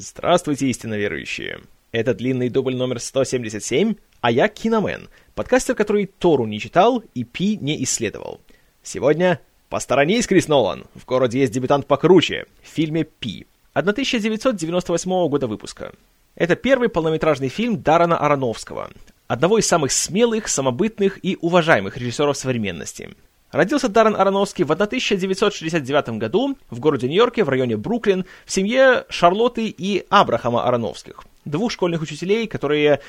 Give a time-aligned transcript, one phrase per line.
[0.00, 1.60] Здравствуйте, истинно верующие!
[1.90, 7.56] Это длинный дубль номер 177, а я Киномен, подкастер, который Тору не читал и Пи
[7.56, 8.40] не исследовал.
[8.80, 13.48] Сегодня «Посторонись, Крис Нолан!» В городе есть дебютант покруче, в фильме «Пи».
[13.72, 15.92] 1998 года выпуска.
[16.36, 18.92] Это первый полнометражный фильм Дарана Аронофского,
[19.26, 23.16] одного из самых смелых, самобытных и уважаемых режиссеров современности–
[23.50, 29.68] Родился Даррен Аронофский в 1969 году в городе Нью-Йорке в районе Бруклин в семье Шарлотты
[29.68, 33.00] и Абрахама Аронофских, двух школьных учителей, которые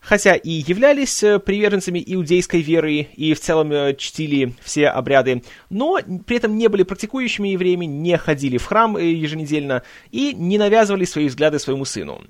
[0.00, 5.98] хотя и являлись э, приверженцами иудейской веры и в целом э, чтили все обряды, но
[6.26, 11.04] при этом не были практикующими евреями, не ходили в храм э, еженедельно и не навязывали
[11.04, 12.20] свои взгляды своему сыну.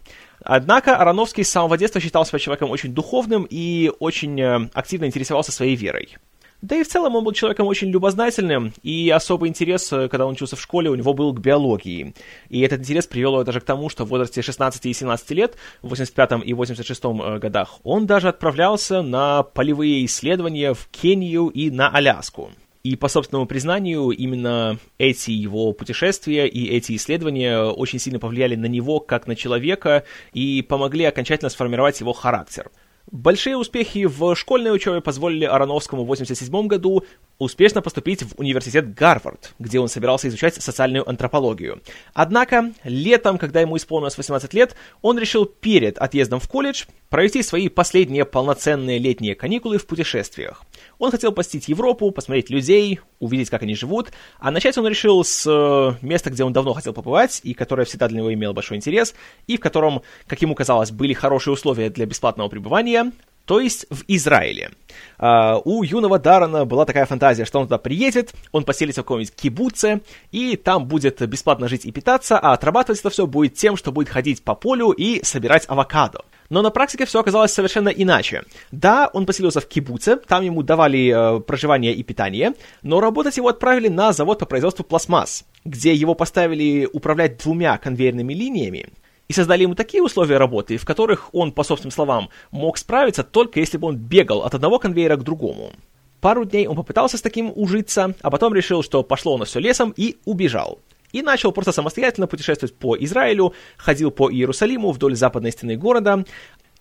[0.40, 5.74] Однако Ароновский с самого детства считал себя человеком очень духовным и очень активно интересовался своей
[5.74, 6.18] верой.
[6.64, 10.32] Да и в целом он был человеком очень любознательным, и особый интерес, э, когда он
[10.32, 12.14] учился в школе, у него был к биологии.
[12.48, 15.56] И этот интерес привел его даже к тому, что в возрасте 16 и 17 лет,
[15.82, 21.70] в 85 и 86 э, годах, он даже отправлялся на полевые исследования в Кению и
[21.70, 22.50] на Аляску.
[22.82, 28.66] И по собственному признанию, именно эти его путешествия и эти исследования очень сильно повлияли на
[28.66, 32.70] него как на человека и помогли окончательно сформировать его характер–
[33.14, 37.04] Большие успехи в школьной учебе позволили Ароновскому в 1987 году
[37.38, 41.80] успешно поступить в университет Гарвард, где он собирался изучать социальную антропологию.
[42.12, 47.68] Однако, летом, когда ему исполнилось 18 лет, он решил перед отъездом в колледж провести свои
[47.68, 50.64] последние полноценные летние каникулы в путешествиях.
[50.98, 55.46] Он хотел посетить Европу, посмотреть людей, увидеть, как они живут, а начать он решил с
[55.46, 59.14] э, места, где он давно хотел побывать, и которое всегда для него имело большой интерес,
[59.46, 63.12] и в котором, как ему казалось, были хорошие условия для бесплатного пребывания,
[63.44, 64.70] то есть в Израиле.
[65.18, 69.34] Uh, у юного Дарана была такая фантазия, что он туда приедет, он поселится в каком-нибудь
[69.34, 70.00] кибуце,
[70.32, 74.08] и там будет бесплатно жить и питаться, а отрабатывать это все будет тем, что будет
[74.08, 76.22] ходить по полю и собирать авокадо.
[76.50, 78.42] Но на практике все оказалось совершенно иначе.
[78.70, 83.48] Да, он поселился в кибуце, там ему давали э, проживание и питание, но работать его
[83.48, 88.88] отправили на завод по производству пластмасс, где его поставили управлять двумя конвейерными линиями,
[89.28, 93.60] и создали ему такие условия работы, в которых он, по собственным словам, мог справиться только
[93.60, 95.72] если бы он бегал от одного конвейера к другому.
[96.20, 99.92] Пару дней он попытался с таким ужиться, а потом решил, что пошло на все лесом
[99.96, 100.80] и убежал.
[101.14, 106.24] И начал просто самостоятельно путешествовать по Израилю, ходил по Иерусалиму вдоль западной стены города,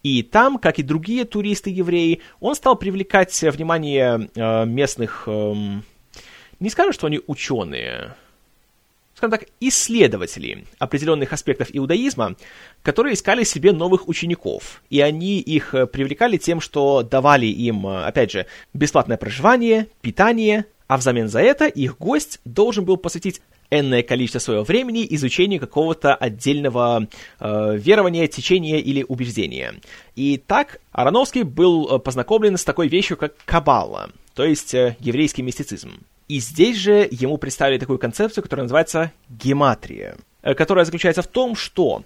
[0.01, 5.25] и там, как и другие туристы-евреи, он стал привлекать внимание э, местных...
[5.27, 5.53] Э,
[6.59, 8.15] не скажу, что они ученые,
[9.13, 12.35] скажем так, исследователи определенных аспектов иудаизма,
[12.81, 14.81] которые искали себе новых учеников.
[14.89, 20.65] И они их э, привлекали тем, что давали им, э, опять же, бесплатное проживание, питание,
[20.87, 23.41] а взамен за это их гость должен был посвятить
[23.79, 27.07] энное количество своего времени изучению какого-то отдельного
[27.39, 29.75] э, верования, течения или убеждения.
[30.15, 35.41] И так Ароновский был э, познакомлен с такой вещью, как Каббала, то есть э, еврейский
[35.41, 35.91] мистицизм.
[36.27, 41.55] И здесь же ему представили такую концепцию, которая называется гематрия, э, которая заключается в том,
[41.55, 42.03] что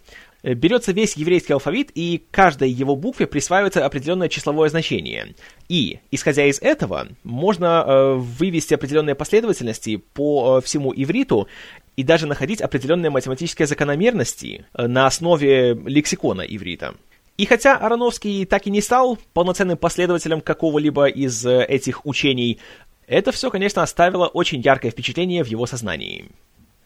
[0.54, 5.36] берется весь еврейский алфавит, и каждой его букве присваивается определенное числовое значение.
[5.70, 11.48] И, исходя из этого, можно э, вывести определенные последовательности по э, всему ивриту
[11.96, 16.96] и даже находить определенные математические закономерности э, на основе лексикона иврита.
[17.38, 22.60] И хотя Ароновский так и не стал полноценным последователем какого-либо из этих учений,
[23.06, 26.26] это все, конечно, оставило очень яркое впечатление в его сознании.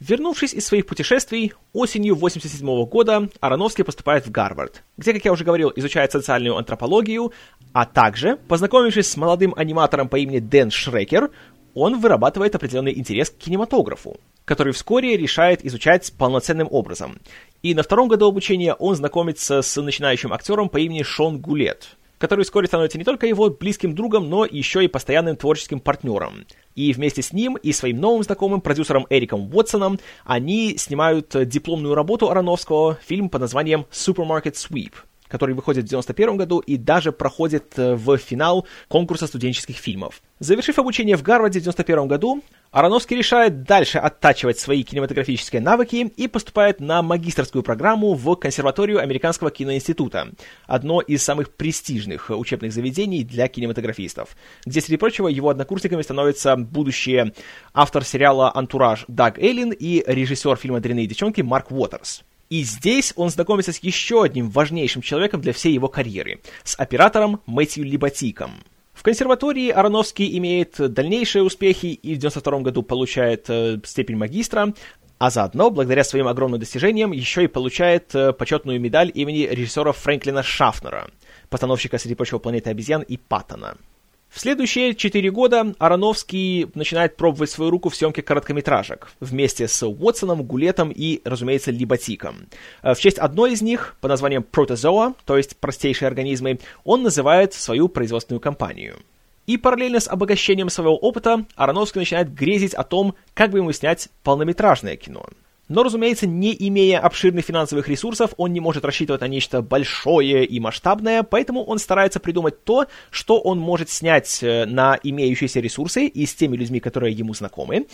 [0.02, 5.44] Вернувшись из своих путешествий, осенью 1987 года Ароновский поступает в Гарвард, где, как я уже
[5.44, 7.34] говорил, изучает социальную антропологию,
[7.72, 11.30] а также, познакомившись с молодым аниматором по имени Дэн Шрекер,
[11.76, 17.20] он вырабатывает определенный интерес к кинематографу, который вскоре решает изучать полноценным образом.
[17.62, 21.90] И на втором году обучения он знакомится с начинающим актером по имени Шон Гулет,
[22.22, 26.46] который вскоре становится не только его близким другом, но еще и постоянным творческим партнером.
[26.76, 32.30] И вместе с ним и своим новым знакомым, продюсером Эриком Уотсоном, они снимают дипломную работу
[32.30, 34.94] Ароновского, фильм под названием «Supermarket Sweep»,
[35.32, 40.22] который выходит в 91 году и даже проходит э, в финал конкурса студенческих фильмов.
[40.40, 46.28] Завершив обучение в Гарварде в 91 году, Ароновский решает дальше оттачивать свои кинематографические навыки и
[46.28, 50.30] поступает на магистрскую программу в Консерваторию Американского киноинститута,
[50.68, 54.36] одно из самых престижных учебных заведений для кинематографистов,
[54.66, 57.34] где, среди прочего, его однокурсниками становятся будущие
[57.74, 62.24] автор сериала «Антураж» Даг Эйлин и режиссер фильма «Дрянные девчонки» Марк Уотерс.
[62.52, 67.40] И здесь он знакомится с еще одним важнейшим человеком для всей его карьеры, с оператором
[67.46, 68.52] Мэтью Либатиком.
[68.92, 74.74] В консерватории Ароновский имеет дальнейшие успехи и в 92 году получает э, степень магистра,
[75.18, 80.44] а заодно, благодаря своим огромным достижениям, еще и получает э, почетную медаль имени режиссера Фрэнклина
[80.44, 81.10] Шафнера,
[81.50, 83.78] постановщика «Среди прочего планеты обезьян» и Паттона.
[84.32, 90.44] В следующие четыре года Ароновский начинает пробовать свою руку в съемке короткометражек вместе с Уотсоном,
[90.44, 92.48] Гулетом и, разумеется, Либотиком.
[92.82, 97.54] Э, в честь одной из них, по названием Протозоа, то есть простейшие организмы, он называет
[97.54, 99.00] свою производственную компанию.
[99.48, 104.08] И параллельно с обогащением своего опыта Ароновский начинает грезить о том, как бы ему снять
[104.24, 105.26] полнометражное кино–
[105.72, 110.60] но, разумеется, не имея обширных финансовых ресурсов, он не может рассчитывать на нечто большое и
[110.60, 116.26] масштабное, поэтому он старается придумать то, что он может снять э, на имеющиеся ресурсы и
[116.26, 117.88] с теми людьми, которые ему знакомы,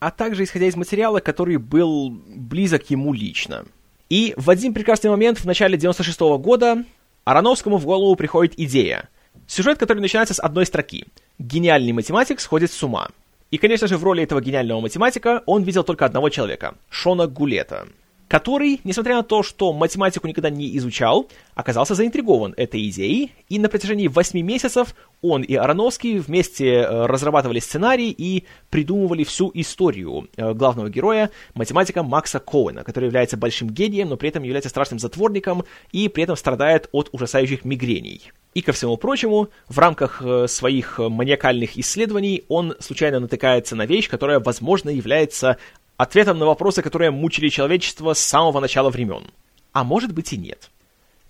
[0.00, 3.64] а также исходя из материала, который был близок ему лично.
[4.10, 6.84] И в один прекрасный момент в начале 96 -го года
[7.24, 9.08] Ароновскому в голову приходит идея.
[9.46, 11.06] Сюжет, который начинается с одной строки.
[11.38, 13.08] Гениальный математик сходит с ума.
[13.54, 17.86] И, конечно же, в роли этого гениального математика он видел только одного человека— Шона Гулета,
[18.34, 23.68] который, несмотря на то, что математику никогда не изучал, оказался заинтригован этой идеей, и на
[23.68, 30.52] протяжении восьми месяцев он и Ароновский вместе э, разрабатывали сценарий и придумывали всю историю э,
[30.52, 35.62] главного героя, математика Макса Коуэна, который является большим гением, но при этом является страшным затворником
[35.92, 38.32] и при этом страдает от ужасающих мигрений.
[38.54, 44.08] И, ко всему прочему, в рамках э, своих маниакальных исследований он случайно натыкается на вещь,
[44.08, 45.56] которая, возможно, является
[45.96, 49.24] ответом на вопросы, которые мучили человечество с самого начала времен.
[49.72, 50.70] А может быть и нет.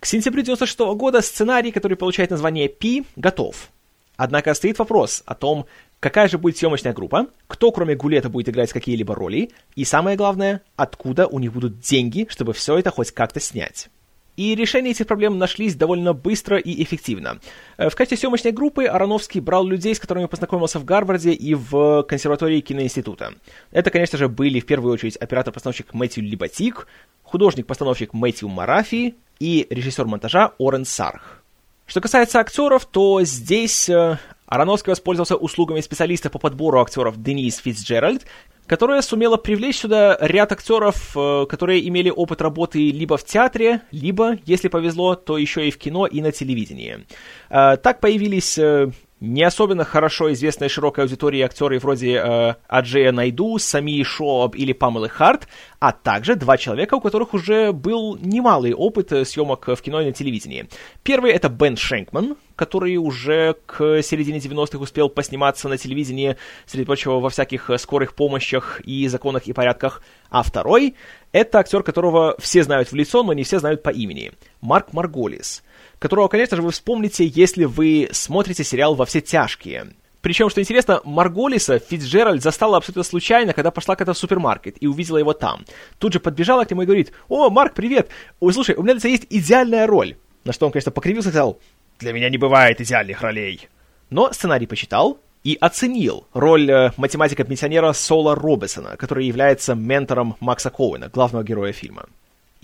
[0.01, 3.71] К сентябрю 96 года сценарий, который получает название «Пи», готов.
[4.17, 5.67] Однако стоит вопрос о том,
[5.99, 10.61] какая же будет съемочная группа, кто кроме Гулета будет играть какие-либо роли, и самое главное,
[10.77, 13.89] откуда у них будут деньги, чтобы все это хоть как-то снять.
[14.37, 17.39] И решения этих проблем нашлись довольно быстро и эффективно.
[17.77, 22.03] Э, в качестве съемочной группы Ароновский брал людей, с которыми познакомился в Гарварде и в
[22.03, 23.35] консерватории киноинститута.
[23.71, 26.87] Это, конечно же, были в первую очередь оператор-постановщик Мэтью Либотик,
[27.23, 31.43] художник-постановщик Мэтью Марафи и режиссер монтажа Орен Сарх.
[31.87, 38.25] Что касается актеров, то здесь э, Ароновский воспользовался услугами специалиста по подбору актеров Денис Фитцджеральд,
[38.67, 44.39] которая сумела привлечь сюда ряд актеров, э, которые имели опыт работы либо в театре, либо,
[44.47, 47.07] если повезло, то еще и в кино и на телевидении.
[47.51, 48.91] Э, так появились э,
[49.25, 55.09] не особенно хорошо известные широкой аудитории актеры вроде э, Аджея Найду, Сами Шоаб или Памелы
[55.09, 55.49] Харт,
[55.81, 60.07] а также два человека, у которых уже был немалый опыт э, съемок в кино и
[60.07, 60.69] на телевидении.
[61.03, 66.37] Первый— это Бен Шенкман, который уже к середине 90-х успел посниматься на телевидении,
[66.67, 70.03] среди прочего, во всяких э, скорых помощях и законах и порядках.
[70.29, 70.95] А второй—
[71.33, 75.63] это актер, которого все знают в лицо, но не все знают по имени— Марк Марголис—
[76.05, 79.95] которого, конечно же, вы вспомните, если вы смотрите сериал «Во все тяжкие».
[80.21, 85.17] Причем, что интересно, Марголиса Фитцджеральд застала абсолютно случайно, когда пошла когда в супермаркет и увидела
[85.17, 85.65] его там.
[85.99, 88.11] Тут же подбежала к нему и говорит, «О, Марк, привет!
[88.39, 91.33] Ой, слушай, у меня для тебя есть идеальная роль!» На что он, конечно, покривился и
[91.33, 91.59] сказал,
[92.01, 93.71] «Для меня не бывает идеальных ролей!»
[94.11, 101.09] Но сценарий почитал и оценил роль э, математика-пенсионера Сола Робесона, который является ментором Макса Коуэна,
[101.09, 102.09] главного героя фильма.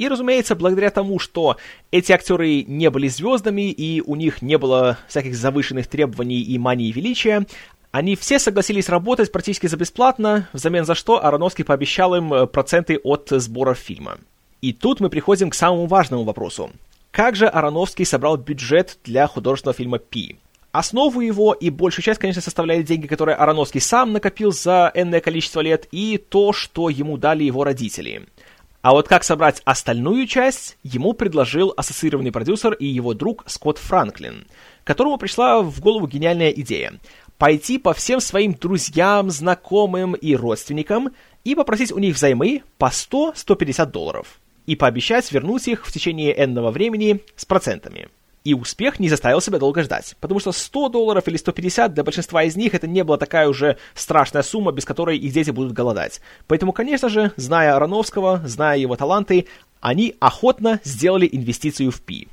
[0.00, 1.58] И, разумеется, благодаря тому, что
[1.90, 6.90] эти актеры не были звездами, и у них не было всяких завышенных требований и мании
[6.90, 7.44] величия,
[7.90, 12.98] они все согласились работать практически за бесплатно, взамен за что Ароновский пообещал им э, проценты
[13.04, 14.16] от сборов фильма.
[14.62, 16.70] И тут мы приходим к самому важному вопросу.
[17.10, 20.38] Как же Ароновский собрал бюджет для художественного фильма «Пи»?
[20.72, 25.60] Основу его и большую часть, конечно, составляли деньги, которые Ароновский сам накопил за энное количество
[25.60, 28.26] лет, и то, что ему дали его родители–
[28.82, 34.46] а вот как собрать остальную часть, ему предложил ассоциированный продюсер и его друг Скотт Франклин,
[34.84, 36.94] которому пришла в голову гениальная идея–
[37.40, 43.86] пойти по всем своим друзьям, знакомым и родственникам и попросить у них взаймы по 100-150
[43.86, 48.08] долларов и пообещать вернуть их в течение энного времени с процентами–
[48.44, 52.42] и успех не заставил себя долго ждать, потому что 100 долларов или 150 для большинства
[52.42, 56.20] из них это не была такая уже страшная сумма, без которой их дети будут голодать.
[56.46, 59.46] Поэтому, конечно же, зная Ароновского, зная его таланты,
[59.80, 62.28] они охотно сделали инвестицию в Пи.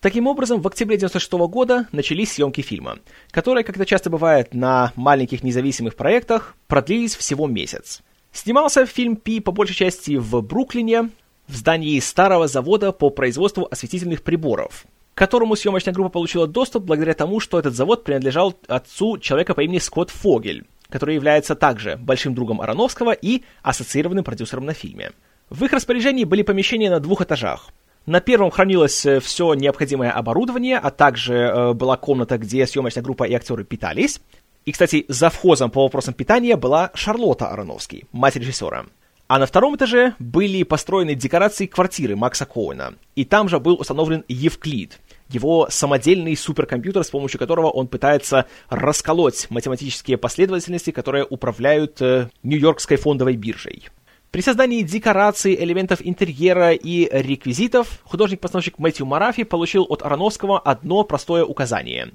[0.00, 2.98] Таким образом, в октябре 96 года начались съемки фильма,
[3.30, 8.02] которые, как это часто бывает на маленьких независимых проектах, продлились всего месяц.
[8.30, 11.10] Снимался фильм Пи по большей части в Бруклине,
[11.46, 14.84] в здании старого завода по производству осветительных приборов,
[15.14, 19.62] к которому съемочная группа получила доступ благодаря тому, что этот завод принадлежал отцу человека по
[19.62, 25.12] имени Скотт Фогель, который является также большим другом Ароновского и ассоциированным продюсером на фильме.
[25.50, 27.68] В их распоряжении были помещения на двух этажах.
[28.06, 33.24] На первом хранилось э, все необходимое оборудование, а также э, была комната, где съемочная группа
[33.24, 34.20] и актеры питались.
[34.66, 38.84] И, кстати, за вхозом по вопросам питания была Шарлотта Ароновский, мать режиссера.
[39.26, 42.94] А на втором этаже были построены декорации квартиры Макса Коуэна.
[43.16, 45.00] И там же был установлен Евклид,
[45.30, 52.98] его самодельный суперкомпьютер, с помощью которого он пытается расколоть математические последовательности, которые управляют э, Нью-Йоркской
[52.98, 53.88] фондовой биржей.
[54.30, 61.44] При создании декораций, элементов интерьера и реквизитов художник-постановщик Мэтью Марафи получил от Ароновского одно простое
[61.44, 62.12] указание.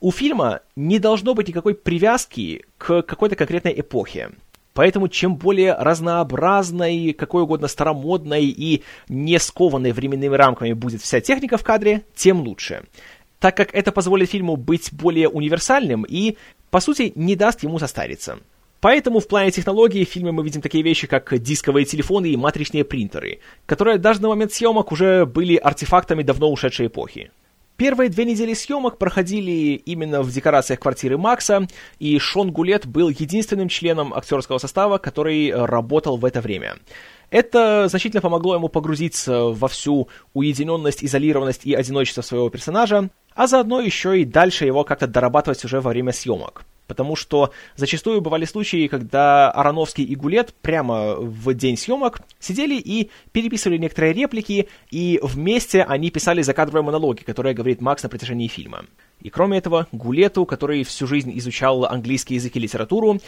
[0.00, 4.32] У фильма не должно быть никакой привязки к какой-то конкретной эпохе.
[4.74, 11.56] Поэтому чем более разнообразной, какой угодно старомодной и не скованной временными рамками будет вся техника
[11.56, 12.82] в кадре, тем лучше.
[13.38, 16.36] Так как это позволит фильму быть более универсальным и,
[16.70, 18.38] по сути, не даст ему состариться.
[18.80, 22.84] Поэтому в плане технологий в фильме мы видим такие вещи, как дисковые телефоны и матричные
[22.84, 27.30] принтеры, которые даже на момент съемок уже были артефактами давно ушедшей эпохи.
[27.76, 31.66] Первые две недели съемок проходили именно в декорациях квартиры Макса,
[31.98, 36.76] и Шон Гулет был единственным членом актерского состава, который работал в это время.
[37.30, 43.80] Это значительно помогло ему погрузиться во всю уединенность, изолированность и одиночество своего персонажа, а заодно
[43.80, 46.64] еще и дальше его как-то дорабатывать уже во время съемок.
[46.86, 53.10] Потому что зачастую бывали случаи, когда Ароновский и Гулет прямо в день съемок сидели и
[53.32, 58.84] переписывали некоторые реплики, и вместе они писали закадровые монологи, которые говорит Макс на протяжении фильма.
[59.20, 63.20] И кроме этого, Гулету, который всю жизнь изучал английский язык и литературу,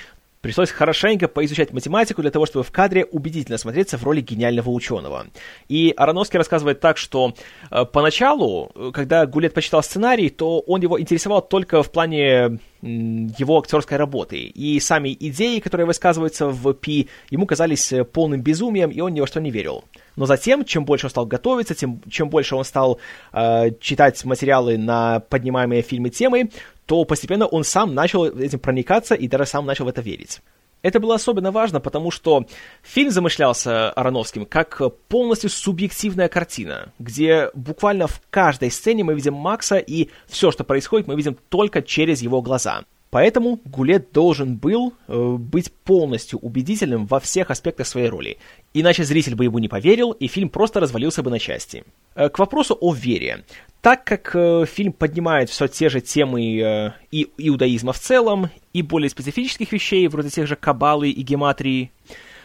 [0.46, 5.26] Пришлось хорошенько поизучать математику для того, чтобы в кадре убедительно смотреться в роли гениального ученого.
[5.66, 7.34] И Ароновский рассказывает так, что
[7.72, 13.58] э, поначалу, э, когда Гулет почитал сценарий, то он его интересовал только в плане его
[13.58, 14.38] актерской работы.
[14.38, 19.20] И сами идеи, которые высказываются в Пи, ему казались э, полным безумием, и он ни
[19.20, 19.82] во что не верил.
[20.14, 23.00] Но затем, чем больше он стал готовиться, тем, чем больше он стал
[23.32, 26.50] э, читать материалы на поднимаемые фильмы темы,
[26.86, 30.40] то постепенно он сам начал этим проникаться и даже сам начал в это верить.
[30.82, 32.46] Это было особенно важно, потому что
[32.82, 39.78] фильм замышлялся Ароновским как полностью субъективная картина, где буквально в каждой сцене мы видим Макса,
[39.78, 42.84] и все, что происходит, мы видим только через его глаза.
[43.16, 48.36] Поэтому Гулет должен был э, быть полностью убедительным во всех аспектах своей роли.
[48.74, 51.84] Иначе зритель бы ему не поверил, и фильм просто развалился бы на части.
[52.14, 53.46] Э, к вопросу о вере.
[53.80, 58.82] Так как э, фильм поднимает все те же темы э, и иудаизма в целом, и
[58.82, 61.92] более специфических вещей, вроде тех же кабалы и гематрии,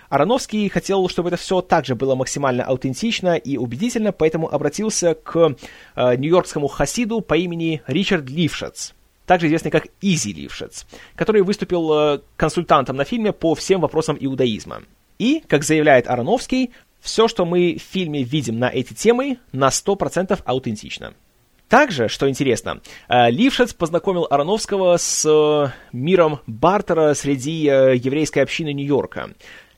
[0.07, 5.53] Ароновский хотел, чтобы это все также было максимально аутентично и убедительно, поэтому обратился к
[5.97, 8.93] э, нью-йоркскому хасиду по имени Ричард Лившец,
[9.31, 10.85] также известный как Изи Лившец,
[11.15, 14.83] который выступил э, консультантом на фильме по всем вопросам иудаизма.
[15.19, 20.37] И, как заявляет Ароновский, все, что мы в фильме видим на эти темы, на 100%
[20.43, 21.13] аутентично.
[21.69, 29.29] Также, что интересно, э, Лившец познакомил Ароновского с э, миром бартера среди еврейской общины Нью-Йорка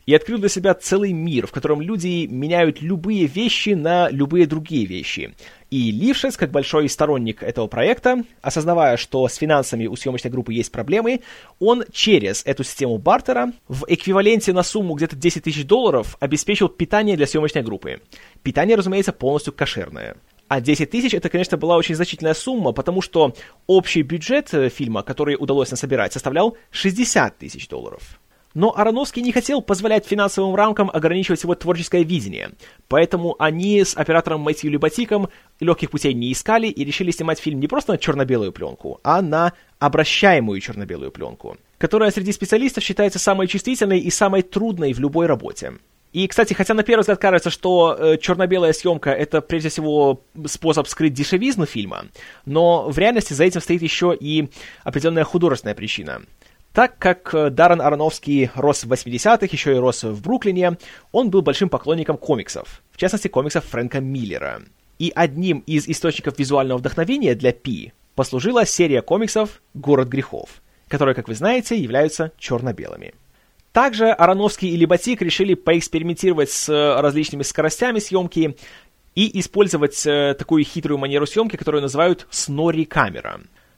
[0.05, 4.85] и открыл для себя целый мир, в котором люди меняют любые вещи на любые другие
[4.85, 5.35] вещи.
[5.73, 10.71] И Лившец, как большой сторонник этого проекта, осознавая, что с финансами у съемочной группы есть
[10.71, 11.21] проблемы,
[11.57, 17.17] он через эту систему бартера в эквиваленте на сумму где-то 10 тысяч долларов обеспечил питание
[17.17, 18.01] для съемочной группы.
[18.43, 20.17] Питание, разумеется, полностью кошерное.
[20.47, 23.33] А 10 тысяч это, конечно, была очень значительная сумма, потому что
[23.65, 28.19] общий бюджет э, фильма, который удалось насобирать, составлял 60 тысяч долларов.
[28.53, 32.51] Но Ароновский не хотел позволять финансовым рамкам ограничивать его творческое видение,
[32.87, 35.29] поэтому они с оператором Мэтью Либатиком
[35.59, 39.53] легких путей не искали и решили снимать фильм не просто на черно-белую пленку, а на
[39.79, 45.73] обращаемую черно-белую пленку, которая среди специалистов считается самой чувствительной и самой трудной в любой работе.
[46.13, 50.87] И, кстати, хотя на первый взгляд кажется, что э, черно-белая съемка это прежде всего способ
[50.87, 52.05] скрыть дешевизну фильма,
[52.45, 54.49] но в реальности за этим стоит еще и
[54.83, 56.21] определенная художественная причина.
[56.73, 60.77] Так как э, Даррен Аронофский рос в 80-х, еще и рос в Бруклине,
[61.11, 64.63] он был большим поклонником комиксов, в частности комиксов Фрэнка Миллера.
[64.97, 71.27] И одним из источников визуального вдохновения для Пи послужила серия комиксов «Город грехов», которые, как
[71.27, 73.13] вы знаете, являются черно-белыми.
[73.71, 78.57] Также Ароновский и Либатик решили поэкспериментировать с э, различными скоростями съемки
[79.13, 82.25] и использовать э, такую хитрую манеру съемки, которую называют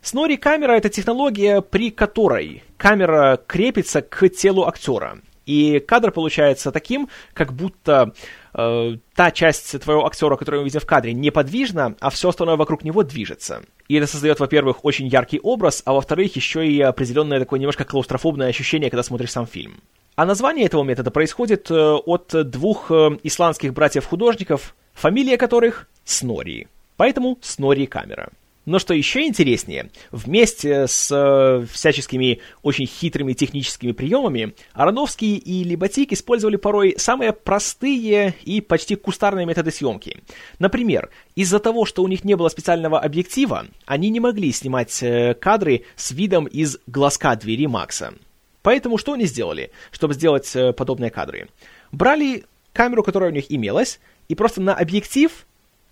[0.06, 0.46] снори-камера.
[0.46, 5.20] Снори-камера— это технология, при которой камера крепится к телу актера.
[5.46, 8.14] И кадр получается таким, как будто
[8.54, 12.84] э, та часть твоего актера, которую мы видим в кадре, неподвижна, а все остальное вокруг
[12.84, 13.62] него движется.
[13.88, 18.48] И это создает, во-первых, очень яркий образ, а во-вторых, еще и определенное такое немножко клаустрофобное
[18.48, 19.82] ощущение, когда смотришь сам фильм.
[20.16, 26.68] А название этого метода происходит э, от двух э, исландских братьев-художников, фамилия которых Снори.
[26.98, 28.30] Поэтому Снори камера.
[28.66, 36.12] Но что еще интереснее, вместе с э, всяческими очень хитрыми техническими приемами, Ароновский и Либотик
[36.12, 40.24] использовали порой самые простые и почти кустарные методы съемки.
[40.58, 45.36] Например, из-за того, что у них не было специального объектива, они не могли снимать э,
[45.36, 48.16] кадры с видом из глазка двери Макса.
[48.64, 51.50] Поэтому что они сделали, чтобы сделать э, подобные кадры?
[51.92, 55.46] Брали камеру, которая у них имелась, и просто на объектив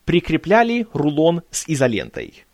[0.05, 2.45] прикрепляли рулон с изолентой.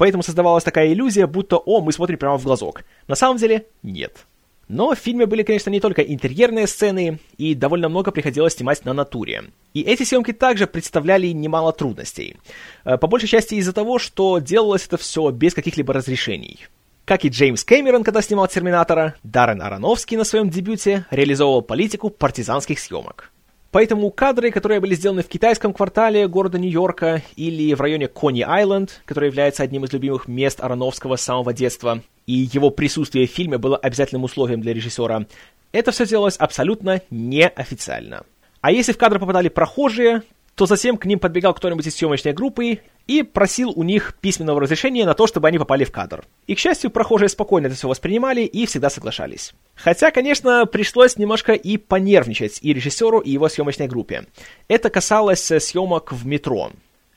[0.00, 2.84] Поэтому создавалась такая иллюзия, будто «О, мы смотрим прямо в глазок».
[3.06, 4.24] На самом деле нет.
[4.66, 8.94] Но в фильме были, конечно, не только интерьерные сцены, и довольно много приходилось снимать на
[8.94, 9.44] натуре.
[9.74, 12.38] И эти съемки также представляли немало трудностей.
[12.86, 16.66] Э, по большей части из-за того, что делалось это все без каких-либо разрешений.
[17.04, 22.80] Как и Джеймс Кэмерон, когда снимал «Терминатора», Даррен Аронофский на своем дебюте реализовывал политику партизанских
[22.80, 23.32] съемок.
[23.70, 29.26] Поэтому кадры, которые были сделаны в китайском квартале города Нью-Йорка или в районе Кони-Айленд, который
[29.28, 33.76] является одним из любимых мест Ароновского с самого детства, и его присутствие в фильме было
[33.76, 35.24] обязательным условием для режиссера,
[35.70, 38.24] это все делалось абсолютно неофициально.
[38.60, 40.22] А если в кадр попадали прохожие,
[40.54, 45.04] то затем к ним подбегал кто-нибудь из съемочной группы и просил у них письменного разрешения
[45.04, 46.24] на то, чтобы они попали в кадр.
[46.46, 49.52] И, к счастью, прохожие спокойно это все воспринимали и всегда соглашались.
[49.74, 54.26] Хотя, конечно, пришлось немножко и понервничать и режиссеру, и его съемочной группе.
[54.68, 56.70] Это касалось съемок в метро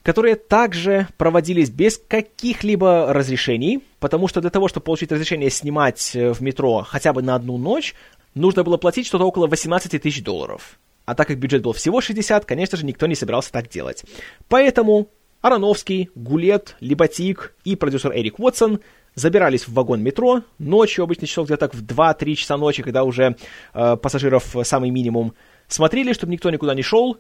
[0.03, 6.41] которые также проводились без каких-либо разрешений, потому что для того, чтобы получить разрешение снимать в
[6.41, 7.95] метро хотя бы на одну ночь,
[8.35, 10.77] нужно было платить что-то около 18 тысяч долларов.
[11.05, 14.03] А так как бюджет был всего 60, конечно же, никто не собирался так делать.
[14.47, 15.09] Поэтому
[15.41, 18.79] Ароновский, Гулет, Либотик и продюсер Эрик Уотсон
[19.15, 23.35] забирались в вагон метро ночью, обычно часов где-то так в 2-3 часа ночи, когда уже
[23.73, 25.33] э, пассажиров самый минимум,
[25.67, 27.17] смотрели, чтобы никто никуда не шел,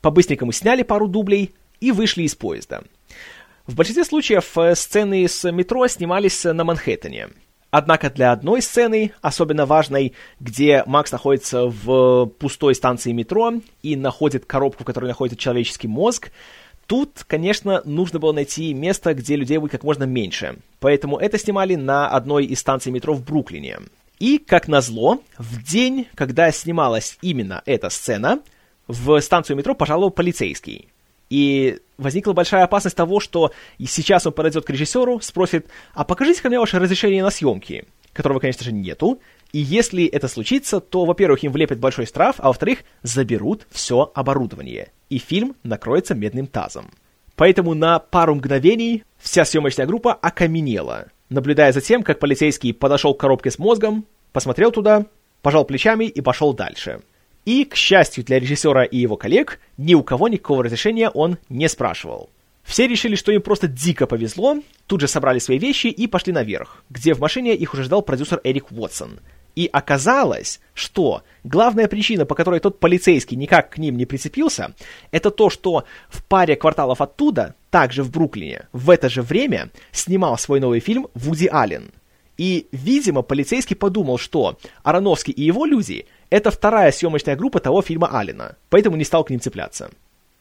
[0.00, 2.82] по-быстренькому сняли пару дублей и вышли из поезда.
[3.66, 7.28] В большинстве случаев э, сцены с метро снимались на Манхэттене.
[7.72, 14.44] Однако для одной сцены, особенно важной, где Макс находится в пустой станции метро и находит
[14.44, 16.30] коробку, в которой находится человеческий мозг,
[16.86, 20.58] Тут, конечно, нужно было найти место, где людей будет как можно меньше.
[20.80, 23.78] Поэтому это снимали на одной из станций метро в Бруклине.
[24.18, 28.40] И, как назло, в день, когда снималась именно эта сцена,
[28.88, 30.88] в станцию метро пожаловал полицейский.
[31.32, 36.58] И возникла большая опасность того, что сейчас он подойдет к режиссеру, спросит, а покажите-ка мне
[36.58, 39.18] ваше разрешение на съемки, которого, конечно же, нету,
[39.50, 44.92] и если это случится, то, во-первых, им влепят большой штраф, а во-вторых, заберут все оборудование.
[45.08, 46.90] И фильм накроется медным тазом.
[47.34, 53.20] Поэтому на пару мгновений вся съемочная группа окаменела, наблюдая за тем, как полицейский подошел к
[53.20, 55.06] коробке с мозгом, посмотрел туда,
[55.40, 57.00] пожал плечами и пошел дальше.
[57.44, 61.68] И, к счастью для режиссера и его коллег, ни у кого никакого разрешения он не
[61.68, 62.30] спрашивал.
[62.62, 66.84] Все решили, что им просто дико повезло, тут же собрали свои вещи и пошли наверх,
[66.90, 69.18] где в машине их уже ждал продюсер Эрик Уотсон–
[69.54, 74.74] и оказалось, что главная причина, по которой тот полицейский никак к ним не прицепился,
[75.10, 80.38] это то, что в паре кварталов оттуда, также в Бруклине, в это же время снимал
[80.38, 81.90] свой новый фильм Вуди Аллен.
[82.38, 88.08] И, видимо, полицейский подумал, что Ароновский и его люди— это вторая съемочная группа того фильма
[88.18, 89.90] Аллена, поэтому не стал к ним цепляться.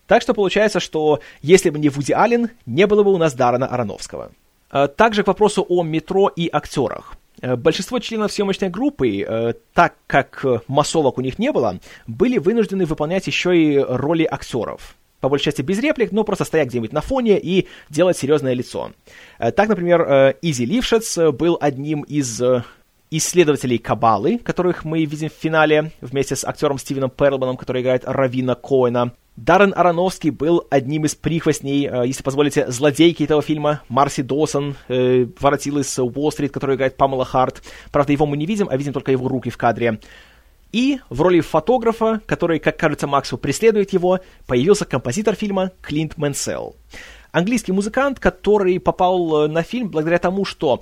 [0.07, 3.67] Так что получается, что если бы не Вуди Аллен, не было бы у нас Дарана
[3.67, 4.31] Ароновского.
[4.69, 7.15] А также к вопросу о метро и актерах.
[7.41, 12.85] Э, большинство членов съемочной группы, э, так как массовок у них не было, были вынуждены
[12.85, 14.95] выполнять еще и роли актеров.
[15.19, 18.91] По большей части без реплик, но просто стоять где-нибудь на фоне и делать серьезное лицо.
[19.39, 22.41] Э, так, например, Изи Лившец был одним из
[23.11, 28.55] исследователей Кабалы, которых мы видим в финале вместе с актером Стивеном Перлманом, который играет Равина
[28.55, 29.11] Коэна.
[29.35, 33.81] Даррен Ароновский был одним из прихвостней, э, если позволите, злодейки этого фильма.
[33.89, 37.61] Марси Доусон э, воротил из Уолл-стрит, который играет Памела Харт.
[37.91, 39.99] Правда, его мы не видим, а видим только его руки в кадре.
[40.71, 46.75] И в роли фотографа, который, как кажется Максу, преследует его, появился композитор фильма Клинт Мэнсел.
[47.31, 50.81] Английский музыкант, который попал э, на фильм благодаря тому, что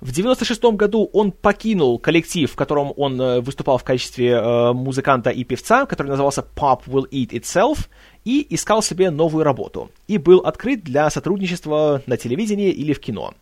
[0.00, 5.30] в 96 году он покинул коллектив, в котором он э, выступал в качестве э, музыканта
[5.30, 7.88] и певца, который назывался Pop Will Eat Itself,
[8.24, 9.90] и искал себе новую работу.
[10.08, 13.34] И был открыт для сотрудничества на телевидении или в кино.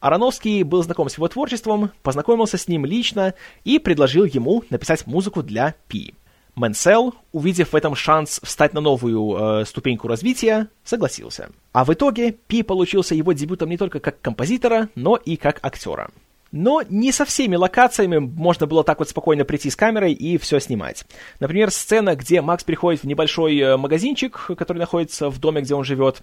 [0.00, 5.42] Ароновский был знаком с его творчеством, познакомился с ним лично и предложил ему написать музыку
[5.42, 6.14] для Пи.
[6.60, 11.50] Мэнсел, увидев в этом шанс встать на новую э, ступеньку развития, согласился.
[11.72, 16.10] А в итоге Пи получился его дебютом не только как композитора, но и как актера.
[16.52, 20.58] Но не со всеми локациями можно было так вот спокойно прийти с камерой и все
[20.58, 21.04] снимать.
[21.38, 25.84] Например, сцена, где Макс приходит в небольшой э, магазинчик, который находится в доме, где он
[25.84, 26.22] живет.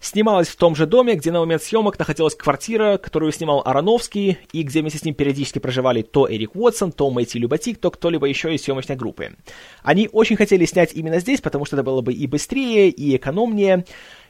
[0.00, 4.62] снималась в том же доме, где на момент съемок находилась квартира, которую снимал Ароновский, и
[4.62, 8.52] где вместе с ним периодически проживали то Эрик Уотсон, то Мэтью Люботик, то кто-либо еще
[8.52, 9.36] из съемочной группы.
[9.84, 13.84] Они очень хотели снять именно здесь, потому что это было бы и быстрее, и экономнее,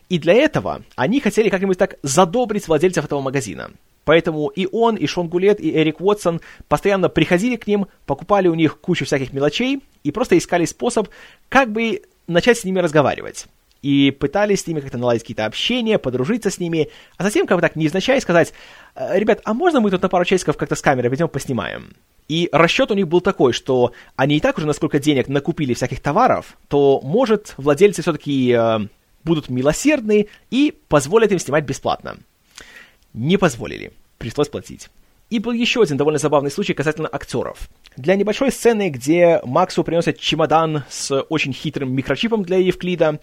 [0.09, 3.71] и для этого они хотели как-нибудь так задобрить владельцев этого магазина.
[4.09, 8.55] Поэтому и он, и Шон Гулет, и Эрик Уотсон постоянно приходили к ним, покупали у
[8.55, 11.11] них кучу всяких мелочей и просто искали способ,
[11.51, 13.49] как бы начать с ними разговаривать
[13.83, 17.61] и пытались с ними как-то наладить какие-то общения, подружиться с ними, а затем как бы
[17.61, 18.55] так невзначай сказать,
[18.95, 21.93] «Э, ребят, а можно мы тут на пару часиков как-то с камерой пойдем поснимаем?
[22.29, 26.01] И расчет у них был такой, что они и так уже насколько денег накупили всяких
[26.01, 28.79] товаров, то, может, владельцы все-таки э,
[29.23, 32.17] будут милосердны и позволят им снимать бесплатно.
[33.15, 33.93] Не позволили.
[34.19, 34.89] Пришлось платить.
[35.31, 37.69] И был еще один довольно забавный случай касательно актеров.
[37.97, 43.21] Для небольшой сцены, где Максу приносят чемодан с очень хитрым микрочипом для Евклида,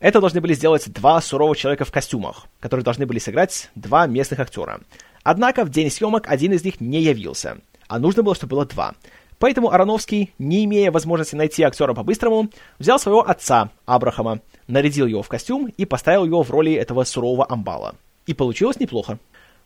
[0.00, 4.40] это должны были сделать два суровых человека в костюмах, которые должны были сыграть два местных
[4.40, 4.80] актера.
[5.22, 8.94] Однако в день съемок один из них не явился, а нужно было, чтобы было два.
[9.38, 15.28] Поэтому Ароновский, не имея возможности найти актера по-быстрому, взял своего отца, Абрахама, нарядил его в
[15.28, 17.94] костюм и поставил его в роли этого сурового амбала.
[18.28, 19.18] И получилось неплохо.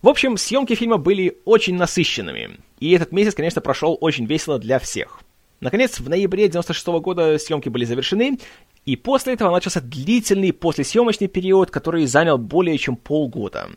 [0.02, 4.78] В общем, съемки фильма были очень насыщенными, и этот месяц, конечно, прошел очень весело для
[4.78, 5.20] всех.
[5.58, 8.38] Наконец, в ноябре 96 года съемки были завершены,
[8.86, 13.68] и после этого начался длительный послесъемочный период, который занял более чем полгода.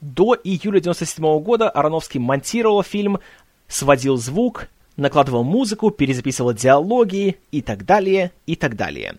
[0.00, 3.20] До июля 97 года Ароновский монтировал фильм,
[3.68, 9.14] сводил звук, накладывал музыку, перезаписывал диалоги и так далее, и так далее.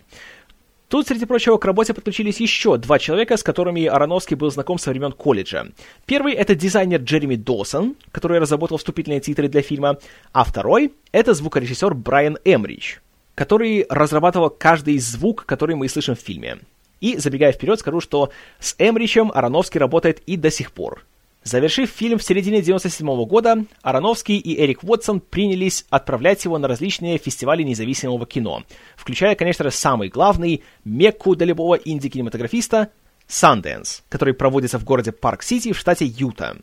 [0.88, 4.92] Тут, среди прочего, к работе подключились еще два человека, с которыми Ароновский был знаком со
[4.92, 5.68] времен колледжа.
[6.06, 9.98] Первый— это дизайнер Джереми Доусон, который разработал вступительные титры для фильма,
[10.32, 13.02] а второй— это звукорежиссер Брайан Эмрич,
[13.34, 16.60] который разрабатывал каждый звук, который мы слышим в фильме.
[17.02, 21.04] И, забегая вперед, скажу, что с Эмричем Ароновский работает и до сих пор.
[21.46, 26.68] Завершив фильм в середине 97 -го года, Ароновский и Эрик Уотсон принялись отправлять его на
[26.68, 28.64] различные фестивали независимого кино,
[28.98, 32.90] включая, конечно же, самый главный, Мекку для любого инди-кинематографиста—
[33.30, 36.58] Sundance, который проводится в городе Парк-Сити в штате Юта.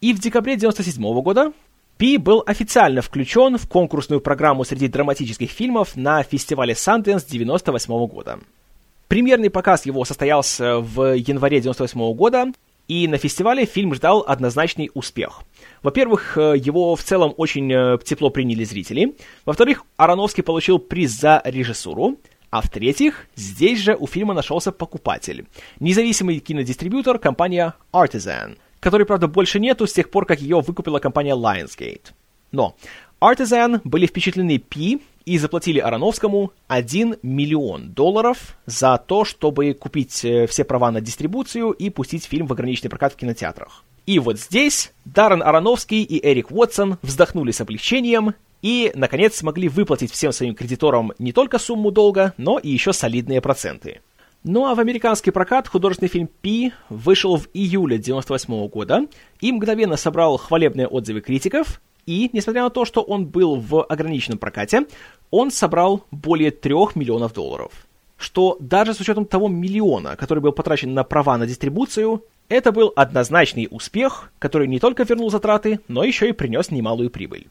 [0.00, 1.52] И в декабре 97 -го года
[1.96, 8.08] Пи был официально включен в конкурсную программу среди драматических фильмов на фестивале Sundance 98 -го
[8.08, 8.40] года.
[9.06, 12.48] Премьерный показ его состоялся в январе 98 -го года,
[12.88, 15.42] и на фестивале фильм ждал однозначный успех.
[15.82, 19.16] Во-первых, э, его в целом очень э, тепло приняли зрители.
[19.44, 22.18] Во-вторых, Ароновский получил приз за режиссуру.
[22.50, 25.46] А в-третьих, здесь же у фильма нашелся покупатель.
[25.80, 31.34] Независимый кинодистрибьютор, компания Artisan, которой, правда, больше нету с тех пор, как ее выкупила компания
[31.34, 32.12] Lionsgate.
[32.52, 32.76] Но
[33.20, 40.46] Artisan были впечатлены Пи и заплатили Ароновскому 1 миллион долларов за то, чтобы купить э,
[40.46, 43.82] все права на дистрибуцию и пустить фильм в ограниченный прокат в кинотеатрах.
[44.06, 50.12] И вот здесь Даррен Ароновский и Эрик Уотсон вздохнули с облегчением и, наконец, смогли выплатить
[50.12, 54.00] всем своим кредиторам не только сумму долга, но и еще солидные проценты.
[54.44, 59.06] Ну а в американский прокат художественный фильм «Пи» вышел в июле 1998 года
[59.40, 64.38] и мгновенно собрал хвалебные отзывы критиков, и, несмотря на то, что он был в ограниченном
[64.38, 64.86] прокате,
[65.30, 67.72] он собрал более 3 миллионов долларов.
[68.16, 72.92] Что даже с учетом того миллиона, который был потрачен на права на дистрибуцию, это был
[72.96, 77.48] однозначный успех, который не только вернул затраты, но еще и принес немалую прибыль.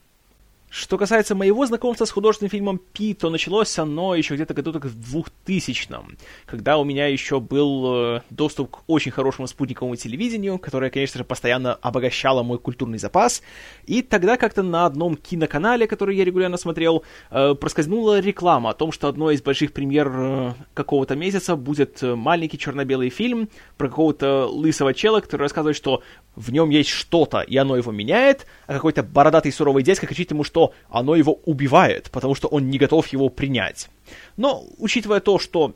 [0.76, 4.84] Что касается моего знакомства с художественным фильмом «Пи», то началось оно еще где-то году так
[4.84, 5.16] в
[5.48, 11.18] 2000-м, когда у меня еще был э, доступ к очень хорошему спутниковому телевидению, которое, конечно
[11.18, 13.42] же, постоянно обогащало мой культурный запас,
[13.86, 18.92] и тогда как-то на одном киноканале, который я регулярно смотрел, э, проскользнула реклама о том,
[18.92, 24.94] что одной из больших премьер э, какого-то месяца будет маленький черно-белый фильм про какого-то лысого
[24.94, 26.04] чела, который рассказывает, что
[26.36, 30.44] в нем есть что-то, и оно его меняет, а какой-то бородатый суровый дядька кричит ему,
[30.44, 33.90] что оно его убивает, потому что он не готов его принять.
[34.38, 35.74] Но, учитывая то, что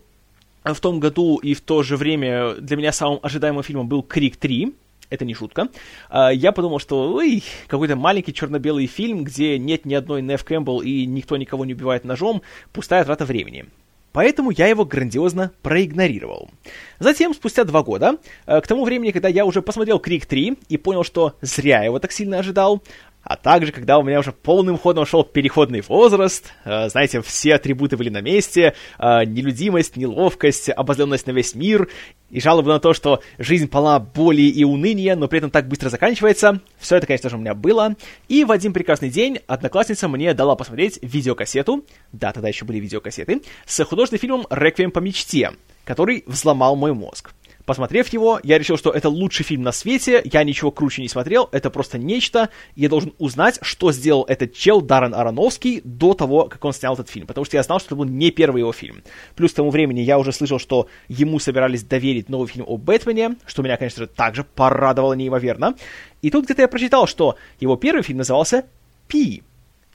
[0.64, 4.38] в том году и в то же время для меня самым ожидаемым фильмом был «Крик
[4.38, 4.74] 3»,
[5.10, 5.70] это не шутка.
[6.10, 10.82] А, я подумал, что ой, какой-то маленький черно-белый фильм, где нет ни одной Нев Кэмпбелл
[10.82, 13.66] и никто никого не убивает ножом, пустая трата времени.
[14.12, 16.50] Поэтому я его грандиозно проигнорировал.
[16.98, 20.78] Затем, спустя два года, э, к тому времени, когда я уже посмотрел «Крик 3» и
[20.78, 22.82] понял, что зря его так сильно ожидал,
[23.24, 27.98] а также, когда у меня уже полным ходом шел переходный возраст, э, знаете, все атрибуты
[27.98, 31.90] были на месте, э, нелюдимость, неловкость, обозленность на весь мир,
[32.30, 35.90] и жалобы на то, что жизнь полна боли и уныния, но при этом так быстро
[35.90, 36.62] заканчивается.
[36.78, 37.96] Все это, конечно же, у меня было.
[38.28, 43.42] И в один прекрасный день одноклассница мне дала посмотреть видеокассету, да, тогда еще были видеокассеты,
[43.66, 45.52] с художественным фильмом «Реквием по мечте»,
[45.84, 47.32] который взломал мой мозг.
[47.70, 51.50] Посмотрев его, я решил, что это лучший фильм на свете, я ничего круче не смотрел,
[51.52, 56.66] это просто нечто, я должен узнать, что сделал этот чел Даррен Ароновский до того, как
[56.66, 59.04] он снял этот фильм, потому что я знал, что это был не первый его фильм.
[59.36, 63.36] Плюс к тому времени я уже слышал, что ему собирались доверить новый фильм о Бэтмене,
[63.46, 65.76] что меня, конечно же, также порадовало неимоверно.
[66.24, 68.66] И тут где-то я прочитал, что его первый фильм назывался
[69.08, 69.44] «Пи».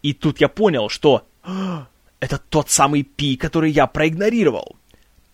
[0.01, 1.89] И тут я понял, что «А,
[2.21, 4.77] это тот самый Пи, который я проигнорировал.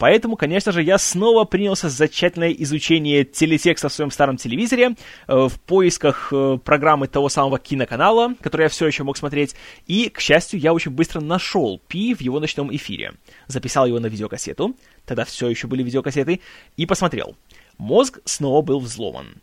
[0.00, 4.96] Поэтому, конечно же, я снова принялся за тщательное изучение телетекста в своем старом телевизоре,
[5.28, 9.54] э, в поисках э, программы того самого киноканала, который я все еще мог смотреть,
[9.86, 13.12] и, к счастью, я очень быстро нашел Пи в его ночном эфире.
[13.46, 16.40] Записал его на видеокассету, тогда все еще были видеокассеты,
[16.78, 17.36] и посмотрел.
[17.76, 19.34] Мозг снова был взломан.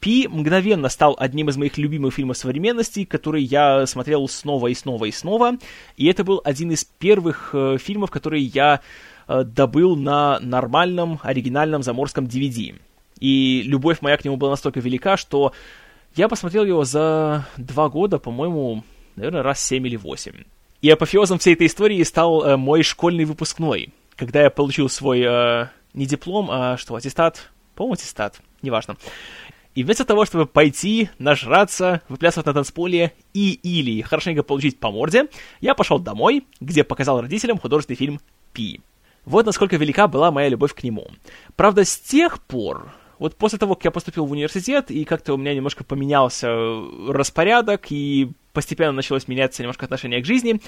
[0.00, 5.04] Пи мгновенно стал одним из моих любимых фильмов современности, который я смотрел снова и снова
[5.04, 5.58] и снова,
[5.98, 8.80] и это был один из первых э, фильмов, которые я
[9.44, 12.74] добыл на нормальном оригинальном заморском DVD.
[13.20, 15.52] И любовь моя к нему была настолько велика, что
[16.16, 18.82] я посмотрел его за два года, по-моему,
[19.16, 20.44] наверное, раз семь или восемь.
[20.82, 25.68] И апофеозом всей этой истории стал э, мой школьный выпускной, когда я получил свой, э,
[25.92, 27.50] не диплом, а что, аттестат?
[27.74, 28.96] По-моему, аттестат, неважно.
[29.74, 35.28] И вместо того, чтобы пойти, нажраться, выплясывать на танцполе и или хорошенько получить по морде,
[35.60, 38.20] я пошел домой, где показал родителям художественный фильм
[38.52, 38.80] «Пи».
[39.24, 41.08] Вот насколько велика была моя любовь к нему.
[41.56, 45.36] Правда, с тех пор, вот после того, как я поступил в университет, и как-то у
[45.36, 46.48] меня немножко поменялся
[47.08, 50.60] распорядок, и постепенно началось меняться немножко отношение к жизни,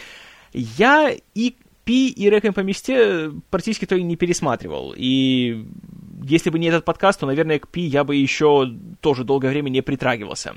[0.53, 4.95] я и Пи и Реком по мечте практически то и не пересматривал.
[4.97, 5.67] И
[6.23, 9.69] если бы не этот подкаст, то, наверное, к Пи я бы еще тоже долгое время
[9.69, 10.55] не притрагивался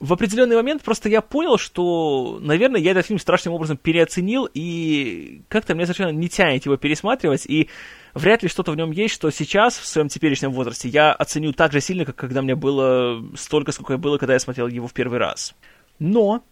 [0.00, 5.42] в определенный момент просто я понял, что, наверное, я этот фильм страшным образом переоценил, и
[5.48, 7.68] как-то мне совершенно не тянет его пересматривать, и
[8.12, 11.72] вряд ли что-то в нем есть, что сейчас, в своем теперешнем возрасте, я оценю так
[11.72, 15.18] же сильно, как когда мне было столько, сколько было, когда я смотрел его в первый
[15.18, 15.54] раз.
[15.98, 16.42] Но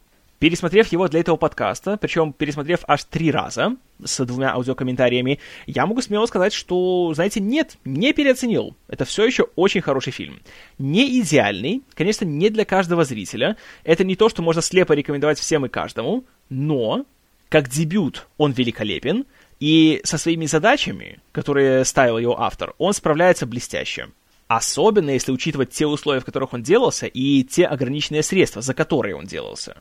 [0.42, 6.02] Пересмотрев его для этого подкаста, причем пересмотрев аж три раза с двумя аудиокомментариями, я могу
[6.02, 8.74] смело сказать, что, знаете, нет, не переоценил.
[8.88, 10.40] Это все еще очень хороший фильм.
[10.78, 13.56] Не идеальный, конечно, не для каждого зрителя.
[13.84, 17.06] Это не то, что можно слепо рекомендовать всем и каждому, но
[17.48, 19.26] как дебют он великолепен,
[19.60, 24.08] и со своими задачами, которые ставил его автор, он справляется блестяще.
[24.48, 29.14] Особенно если учитывать те условия, в которых он делался, и те ограниченные средства, за которые
[29.14, 29.76] он делался.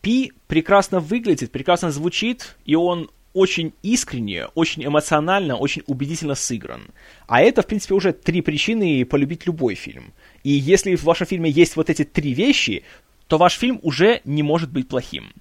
[0.00, 6.88] Пи прекрасно выглядит, прекрасно звучит, и он очень искренне, очень эмоционально, очень убедительно сыгран.
[7.26, 10.14] А это, в принципе, уже три причины полюбить любой фильм.
[10.42, 12.84] И если в вашем фильме есть вот эти три вещи,
[13.26, 15.32] то ваш фильм уже не может быть плохим.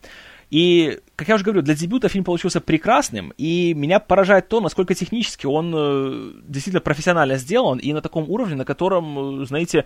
[0.51, 4.93] И, как я уже говорю, для дебюта фильм получился прекрасным, и меня поражает то, насколько
[4.93, 9.85] технически он э, действительно профессионально сделан, и на таком уровне, на котором, э, знаете,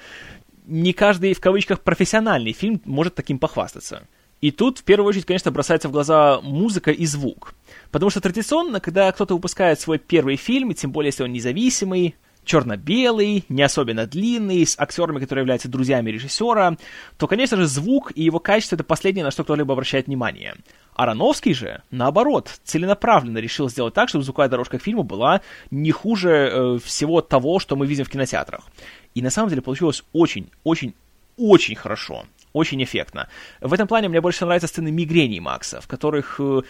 [0.65, 4.07] не каждый, в кавычках, профессиональный фильм может таким похвастаться.
[4.41, 7.53] И тут, в первую очередь, конечно, бросается в глаза музыка и звук.
[7.91, 13.43] Потому что традиционно, когда кто-то выпускает свой первый фильм, тем более, если он независимый, черно-белый,
[13.49, 16.77] не особенно длинный, с актерами, которые являются друзьями режиссера,
[17.17, 20.55] то, конечно же, звук и его качество— это последнее, на что кто-либо обращает внимание.
[20.95, 26.29] Ароновский же, наоборот, целенаправленно решил сделать так, чтобы звуковая дорожка к фильму была не хуже
[26.29, 28.67] э, всего того, что мы видим в кинотеатрах.
[29.15, 30.93] И на самом деле получилось очень, очень,
[31.37, 33.29] очень хорошо очень эффектно.
[33.61, 36.61] В этом плане мне больше нравятся сцены мигрени Макса, в которых э,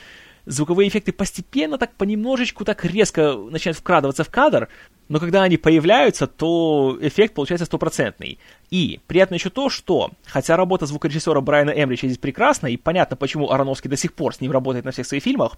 [0.45, 4.67] звуковые эффекты постепенно, так понемножечку, так резко начинают вкрадываться в кадр,
[5.07, 8.39] но когда они появляются, то эффект получается стопроцентный.
[8.69, 13.51] И приятно еще то, что, хотя работа звукорежиссера Брайана Эмрича здесь прекрасна, и понятно, почему
[13.51, 15.57] Ароновский до сих пор с ним работает на всех своих фильмах,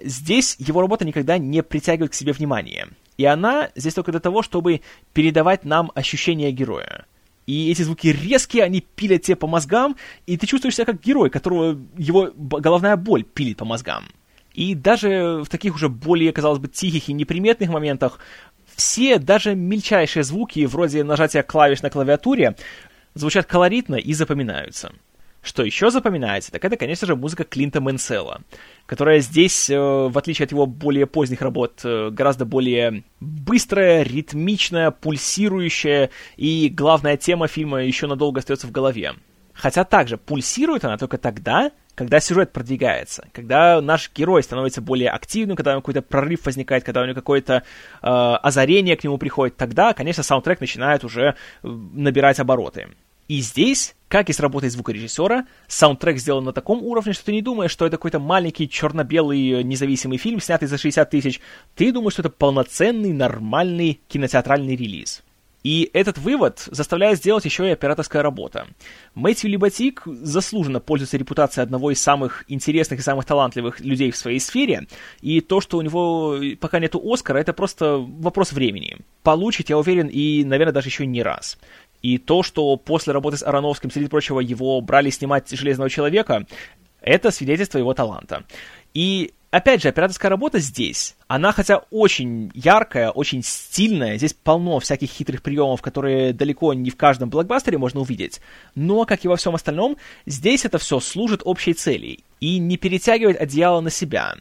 [0.00, 2.88] здесь его работа никогда не притягивает к себе внимание.
[3.16, 4.82] И она здесь только для того, чтобы
[5.14, 7.06] передавать нам ощущение героя.
[7.46, 11.30] И эти звуки резкие, они пилят тебе по мозгам, и ты чувствуешь себя как герой,
[11.30, 14.04] которого его головная боль пилит по мозгам.
[14.52, 18.18] И даже в таких уже более, казалось бы, тихих и неприметных моментах
[18.74, 22.56] все, даже мельчайшие звуки, вроде нажатия клавиш на клавиатуре,
[23.14, 24.92] звучат колоритно и запоминаются.
[25.46, 28.40] Что еще запоминается, так это, конечно же, музыка Клинта Менсела,
[28.84, 34.90] которая здесь, э, в отличие от его более поздних работ, э, гораздо более быстрая, ритмичная,
[34.90, 39.12] пульсирующая, и главная тема фильма еще надолго остается в голове.
[39.52, 45.56] Хотя также пульсирует она только тогда, когда сюжет продвигается, когда наш герой становится более активным,
[45.56, 47.62] когда у него какой-то прорыв возникает, когда у него какое-то
[48.02, 52.88] э, озарение к нему приходит, тогда, конечно, саундтрек начинает уже э, набирать обороты.
[53.28, 57.42] И здесь, как и с работой звукорежиссера, саундтрек сделан на таком уровне, что ты не
[57.42, 61.40] думаешь, что это какой-то маленький черно-белый независимый фильм, снятый за 60 тысяч.
[61.74, 65.22] Ты думаешь, что это полноценный, нормальный кинотеатральный релиз.
[65.64, 68.68] И этот вывод заставляет сделать еще и операторская работа.
[69.16, 74.38] Мэтью Либатик заслуженно пользуется репутацией одного из самых интересных и самых талантливых людей в своей
[74.38, 74.86] сфере,
[75.22, 78.98] и то, что у него пока нету Оскара, это просто вопрос времени.
[79.24, 81.58] Получит, я уверен, и, наверное, даже еще не раз.
[82.02, 86.46] И то, что после работы с Ароновским, среди прочего, его брали снимать «Железного человека»,
[87.00, 88.44] это свидетельство его таланта.
[88.94, 95.10] И опять же, операторская работа здесь, она хотя очень яркая, очень стильная, здесь полно всяких
[95.10, 98.40] хитрых приемов, которые далеко не в каждом блокбастере можно увидеть,
[98.74, 103.40] но, как и во всем остальном, здесь это все служит общей цели и не перетягивает
[103.40, 104.34] одеяло на себя.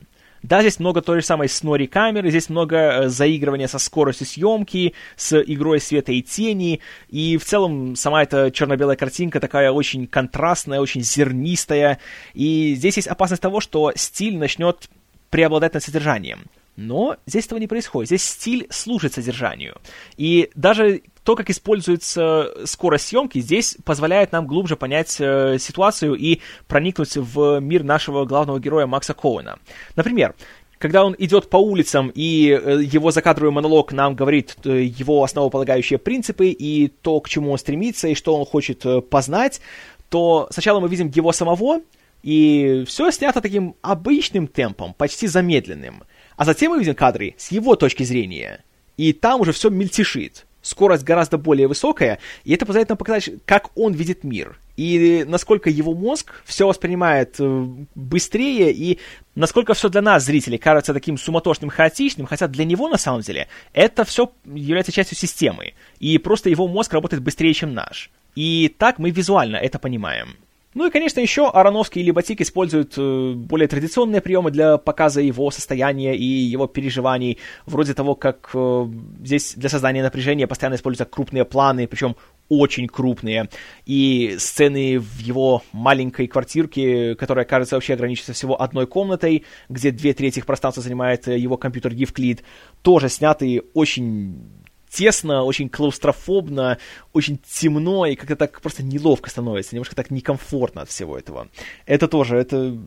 [0.46, 4.94] Да, здесь много той же самой снори камеры, здесь много э, заигрывания со скоростью съемки,
[5.16, 10.82] с игрой света и тени, и в целом сама эта черно-белая картинка такая очень контрастная,
[10.82, 11.98] очень зернистая,
[12.36, 14.88] и здесь есть опасность того, что стиль начнет
[15.32, 16.46] преобладать над содержанием.
[16.76, 18.10] Но здесь этого не происходит.
[18.10, 19.78] Здесь стиль служит содержанию.
[20.18, 26.42] И даже то, как используется скорость съемки, здесь позволяет нам глубже понять э, ситуацию и
[26.68, 29.58] проникнуть в мир нашего главного героя Макса Коуэна.
[29.96, 30.36] Например,
[30.78, 35.98] когда он идет по улицам, и э, его закадровый монолог нам говорит э, его основополагающие
[35.98, 39.62] принципы и то, к чему он стремится, и что он хочет э, познать,
[40.10, 41.82] то сначала мы видим его самого,
[42.24, 46.04] и все снято таким обычным темпом, почти замедленным.
[46.38, 48.64] А затем мы видим кадры с его точки зрения,
[48.98, 53.70] и там уже все мельтешит скорость гораздо более высокая, и это позволяет нам показать, как
[53.78, 59.00] он видит мир, и насколько его мозг все воспринимает э, быстрее, и
[59.36, 63.48] насколько все для нас, зрителей, кажется таким суматошным, хаотичным, хотя для него, на самом деле,
[63.74, 68.10] это все является частью системы, и просто его мозг работает быстрее, чем наш.
[68.36, 70.36] И так мы визуально это понимаем.
[70.76, 75.50] Ну и, конечно, еще Ароновский и Либотик используют э, более традиционные приемы для показа его
[75.50, 78.88] состояния и его переживаний, вроде того, как э,
[79.24, 82.18] здесь для создания напряжения постоянно используются крупные планы, причем
[82.50, 83.50] очень крупные,
[83.86, 90.14] и сцены в его маленькой квартирке, которая, кажется, вообще ограничивается всего одной комнатой, где две
[90.14, 92.44] трети пространства занимает э, его компьютер Евклид,
[92.82, 94.65] тоже сняты очень
[94.96, 96.78] тесно, очень клаустрофобно,
[97.14, 101.50] очень темно, и как-то так просто неловко становится, немножко так некомфортно от всего этого.
[101.86, 102.78] Это тоже, это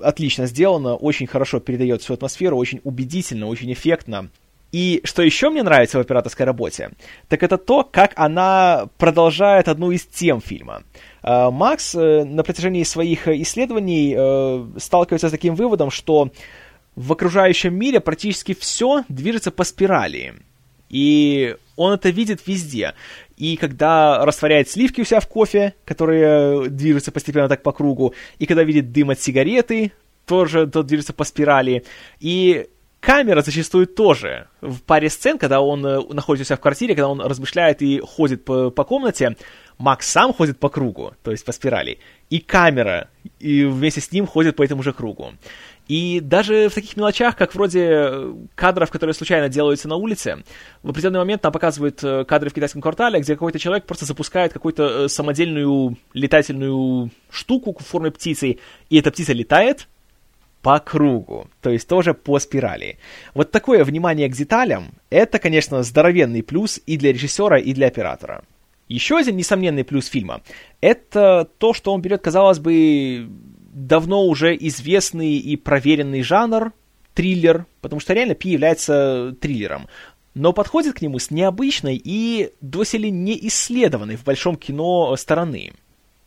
[0.00, 4.30] отлично сделано, очень хорошо передает всю атмосферу, очень убедительно, очень эффектно.
[4.72, 6.92] И что еще мне нравится в операторской работе,
[7.28, 10.84] так это то, как она продолжает одну из тем фильма.
[11.22, 16.30] А, Макс э, на протяжении своих исследований э, сталкивается с таким выводом, что
[16.96, 20.34] в окружающем мире практически все движется по спирали.
[20.92, 22.94] И он это видит везде.
[23.36, 28.46] И когда растворяет сливки у себя в кофе, которые движутся постепенно так по кругу, и
[28.46, 29.90] когда видит дым от сигареты,
[30.26, 31.84] тоже тот движется по спирали.
[32.20, 32.68] И
[33.00, 37.08] камера зачастую тоже в паре сцен, когда он э, находится у себя в квартире, когда
[37.08, 39.36] он размышляет и ходит по, по комнате,
[39.78, 41.98] Макс сам ходит по кругу, то есть по спирали,
[42.30, 43.08] и камера
[43.40, 45.32] и вместе с ним ходит по этому же кругу.
[45.88, 50.44] И даже в таких мелочах, как вроде э, кадров, которые случайно делаются на улице,
[50.82, 54.52] в определенный момент нам показывают э, кадры в китайском квартале, где какой-то человек просто запускает
[54.52, 58.58] какую-то э, самодельную летательную штуку в форме птицы,
[58.90, 59.88] и эта птица летает
[60.62, 62.98] по кругу, то есть тоже по спирали.
[63.34, 68.44] Вот такое внимание к деталям, это, конечно, здоровенный плюс и для режиссера, и для оператора.
[68.88, 70.42] Еще один несомненный плюс фильма—
[70.80, 73.28] это то, что он берет, казалось бы,
[73.72, 76.72] давно уже известный и проверенный жанр,
[77.14, 79.88] триллер, потому что реально Пи является триллером,
[80.34, 85.72] но подходит к нему с необычной и доселе не исследованной в большом кино стороны.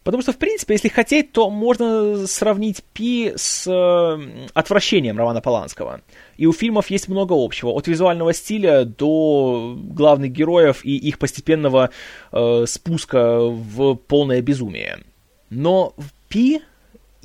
[0.04, 6.02] Потому что, в принципе, если хотеть, то можно сравнить Пи с э, отвращением Романа Поланского.
[6.38, 11.90] И у фильмов есть много общего, от визуального стиля до главных героев и их постепенного
[12.32, 15.00] э, спуска в полное безумие.
[15.50, 16.62] Но в Пи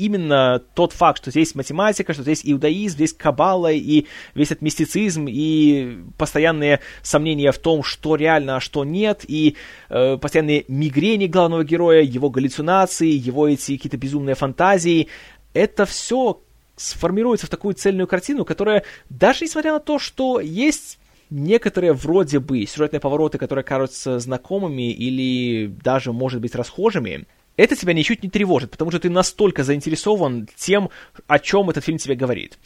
[0.01, 5.27] именно тот факт, что здесь математика, что здесь иудаизм, здесь каббала и весь этот мистицизм
[5.29, 9.57] и постоянные сомнения в том, что реально, а что нет, и
[9.91, 15.09] э, постоянные мигрени главного героя, его галлюцинации, его эти какие-то безумные фантазии,
[15.53, 16.41] это все
[16.77, 20.99] сформируется в такую цельную картину, которая, даже несмотря на то, что есть
[21.29, 27.27] некоторые вроде бы сюжетные повороты, которые кажутся знакомыми или даже, может быть, расхожими,
[27.61, 30.91] это тебя ничуть не тревожит, потому что ты настолько заинтересован тем,
[31.27, 32.59] о чем этот фильм тебе говорит.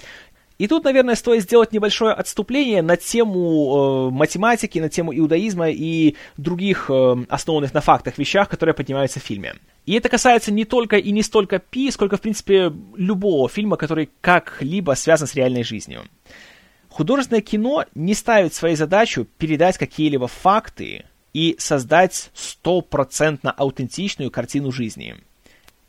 [0.57, 6.15] И тут, наверное, стоит сделать небольшое отступление на тему э, математики, на тему иудаизма и
[6.37, 9.57] других э, основанных на фактах вещах, которые поднимаются в фильме.
[9.85, 14.11] И это касается не только и не столько Пи, сколько, в принципе, любого фильма, который
[14.21, 16.03] как-либо связан с реальной жизнью.
[16.89, 25.17] Художественное кино не ставит своей задачу передать какие-либо факты и создать стопроцентно аутентичную картину жизни.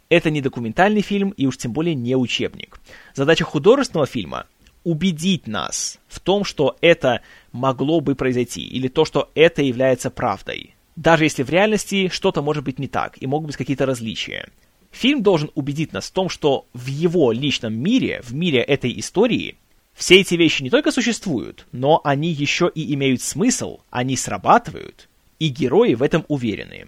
[0.09, 2.79] Это не документальный фильм и уж тем более не учебник.
[3.13, 4.47] Задача художественного фильма
[4.83, 7.21] убедить нас в том, что это
[7.51, 10.75] могло бы произойти, или то, что это является правдой.
[10.95, 14.49] Даже если в реальности что-то может быть не так, и могут быть какие-то различия.
[14.91, 19.57] Фильм должен убедить нас в том, что в его личном мире, в мире этой истории,
[19.93, 25.09] все эти вещи не только существуют, но они еще и имеют смысл, они срабатывают,
[25.39, 26.87] и герои в этом уверены.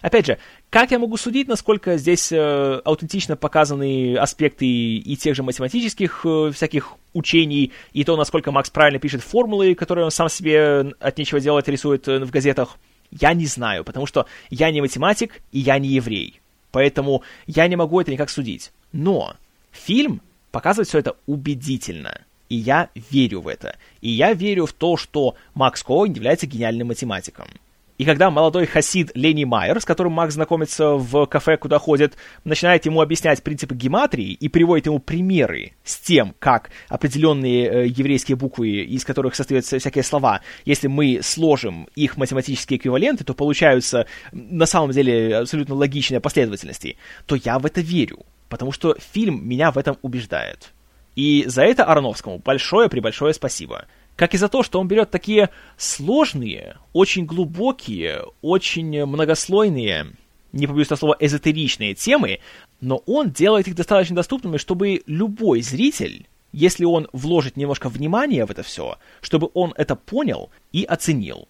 [0.00, 5.42] Опять же, как я могу судить, насколько здесь э, аутентично показаны аспекты и тех же
[5.42, 10.92] математических э, всяких учений, и то, насколько Макс правильно пишет формулы, которые он сам себе
[11.00, 12.76] от нечего делать рисует э, в газетах,
[13.10, 16.38] я не знаю, потому что я не математик и я не еврей.
[16.70, 18.72] Поэтому я не могу это никак судить.
[18.92, 19.36] Но
[19.70, 20.20] фильм
[20.50, 22.20] показывает все это убедительно.
[22.50, 23.76] И я верю в это.
[24.02, 27.48] И я верю в то, что Макс Коэн является гениальным математиком.
[27.96, 32.86] И когда молодой хасид Лени Майер, с которым Макс знакомится в кафе, куда ходит, начинает
[32.86, 38.82] ему объяснять принципы гематрии и приводит ему примеры с тем, как определенные э, еврейские буквы,
[38.82, 44.90] из которых состоят всякие слова, если мы сложим их математические эквиваленты, то получаются на самом
[44.90, 49.98] деле абсолютно логичные последовательности, то я в это верю, потому что фильм меня в этом
[50.02, 50.72] убеждает.
[51.14, 53.86] И за это Ароновскому большое-пребольшое спасибо
[54.16, 60.12] как и за то, что он берет такие сложные, очень глубокие, очень многослойные,
[60.52, 62.38] не побоюсь этого слова, эзотеричные темы,
[62.80, 68.50] но он делает их достаточно доступными, чтобы любой зритель, если он вложит немножко внимания в
[68.50, 71.48] это все, чтобы он это понял и оценил.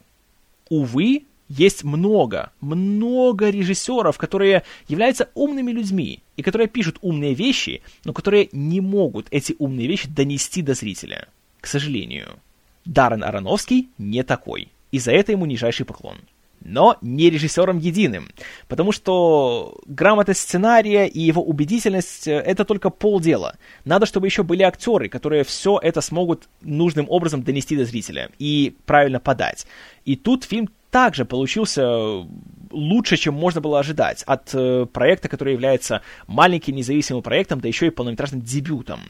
[0.69, 8.13] Увы, есть много, много режиссеров, которые являются умными людьми и которые пишут умные вещи, но
[8.13, 11.27] которые не могут эти умные вещи донести до зрителя.
[11.61, 12.39] К сожалению.
[12.85, 16.17] Даррен Аронофский не такой, и за это ему нижайший поклон.
[16.61, 18.29] Но не режиссером единым,
[18.67, 23.55] потому что грамотность сценария и его убедительность— это только полдела.
[23.83, 28.75] Надо, чтобы еще были актеры, которые все это смогут нужным образом донести до зрителя и
[28.87, 29.67] правильно подать.
[30.05, 32.25] И тут фильм также получился
[32.71, 37.87] лучше, чем можно было ожидать от э, проекта, который является маленьким независимым проектом, да еще
[37.87, 39.01] и полнометражным дебютом.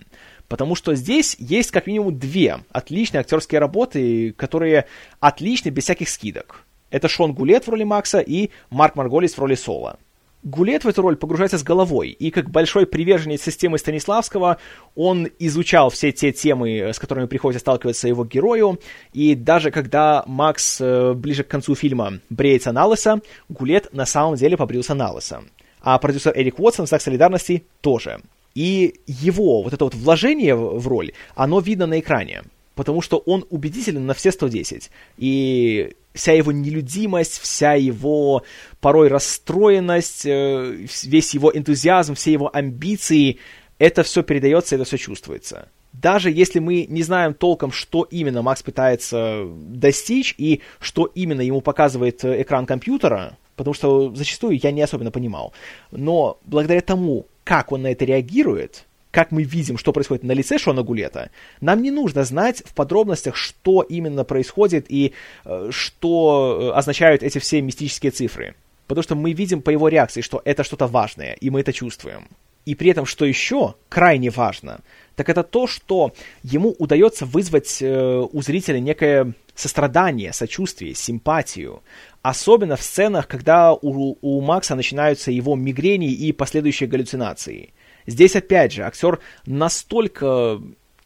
[0.47, 4.85] Потому что здесь есть как минимум две отличные актерские работы, которые
[5.19, 6.65] отличны без всяких скидок.
[6.91, 9.97] Это Шон Гулет в роли Макса и Марк Марголис в роли Соло.
[10.43, 14.57] Гулет в эту роль погружается с головой, и как большой приверженец системы Станиславского,
[14.93, 18.79] он изучал все те темы, с которыми приходится сталкиваться его герою,
[19.11, 24.35] и даже когда Макс э, ближе к концу фильма бреется на лысо, Гулет на самом
[24.35, 25.43] деле побрился на лысо.
[25.81, 28.19] А продюсер Эрик Уотсон в знак солидарности тоже.
[28.55, 32.43] И его вот это вот вложение в роль, оно видно на экране,
[32.73, 34.89] потому что он убедителен на все 110.
[35.17, 38.43] И вся его нелюдимость, вся его
[38.79, 43.39] порой расстроенность, э, весь его энтузиазм, все его амбиции,
[43.77, 45.67] это все передается, это все чувствуется.
[45.91, 51.61] Даже если мы не знаем толком, что именно Макс пытается достичь и что именно ему
[51.61, 55.53] показывает э, экран компьютера, потому что зачастую я не особенно понимал,
[55.91, 60.57] но благодаря тому, как он на это реагирует, как мы видим, что происходит на лице
[60.57, 61.29] Шона Гулета,
[61.61, 65.13] нам не нужно знать в подробностях, что именно происходит и
[65.45, 68.55] э, что э, означают эти все мистические цифры.
[68.87, 72.27] Потому что мы видим по его реакции, что это что-то важное, и мы это чувствуем.
[72.65, 74.81] И при этом, что еще крайне важно,
[75.15, 76.11] так это то, что
[76.43, 81.81] ему удается вызвать э, у зрителя некое сострадание, сочувствие, симпатию.
[82.21, 87.73] Особенно в сценах, когда у, у Макса начинаются его мигрени и последующие галлюцинации.
[88.05, 90.61] Здесь, опять же, актер настолько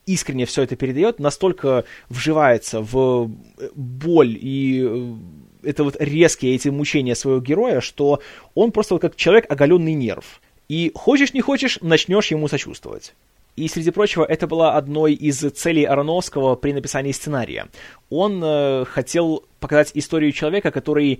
[0.06, 3.32] искренне все это передает, настолько вживается в
[3.76, 5.16] боль и э,
[5.62, 8.22] это вот резкие эти мучения своего героя, что
[8.56, 10.42] он просто вот как человек оголенный нерв.
[10.68, 13.14] И хочешь не хочешь, начнешь ему сочувствовать.
[13.60, 17.68] И, среди прочего, это была одной из целей Ароновского при написании сценария.
[18.10, 21.20] Он э, хотел показать историю человека, который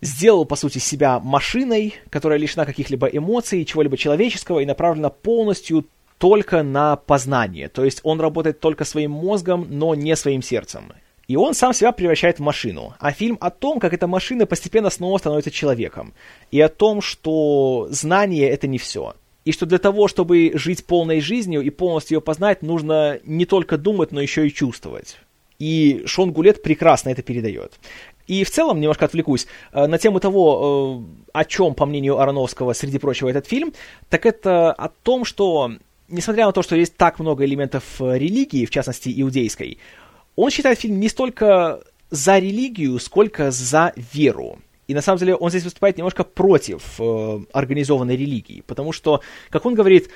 [0.00, 5.86] сделал, по сути, себя машиной, которая лишена каких-либо эмоций, чего-либо человеческого и направлена полностью
[6.18, 7.68] только на познание.
[7.68, 10.92] То есть он работает только своим мозгом, но не своим сердцем.
[11.26, 12.94] И он сам себя превращает в машину.
[13.00, 16.14] А фильм о том, как эта машина постепенно снова становится человеком.
[16.52, 19.14] И о том, что знание— это не все.
[19.46, 23.78] И что для того, чтобы жить полной жизнью и полностью ее познать, нужно не только
[23.78, 25.18] думать, но еще и чувствовать.
[25.60, 27.78] И Шон Гулет прекрасно это передает.
[28.26, 32.72] И в целом, немножко отвлекусь, э, на тему того, э, о чем, по мнению Ароновского,
[32.72, 33.72] среди прочего, этот фильм,
[34.08, 35.70] так это о том, что,
[36.08, 39.78] несмотря на то, что есть так много элементов э, религии, в частности, иудейской,
[40.34, 44.58] он считает фильм не столько за религию, сколько за веру.
[44.88, 49.20] И на самом деле он здесь выступает немножко против э, организованной религии, потому что,
[49.50, 50.10] как он говорит,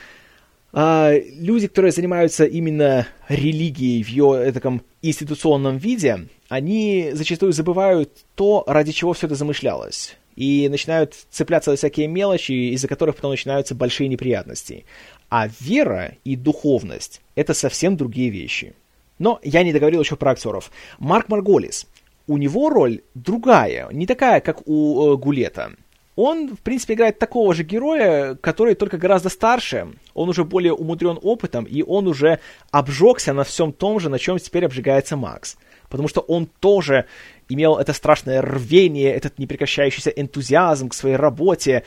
[0.73, 8.65] э, люди, которые занимаются именно религией в ее таком институционном виде, они зачастую забывают то,
[8.67, 10.17] ради чего все это замышлялось.
[10.37, 14.85] И начинают цепляться за всякие мелочи, из-за которых потом начинаются большие неприятности.
[15.29, 18.75] А вера и духовность— это совсем другие вещи.
[19.19, 20.71] Но я не договорил еще про актеров.
[20.99, 21.87] Марк Марголис
[22.31, 25.73] у него роль другая, не такая, как у э, Гулета.
[26.15, 31.19] Он, в принципе, играет такого же героя, который только гораздо старше, он уже более умудрен
[31.21, 32.39] опытом, и он уже
[32.71, 35.57] обжегся на всем том же, на чем теперь обжигается Макс.
[35.89, 37.07] Потому что он тоже
[37.49, 41.83] имел это страшное рвение, этот непрекращающийся энтузиазм к своей работе,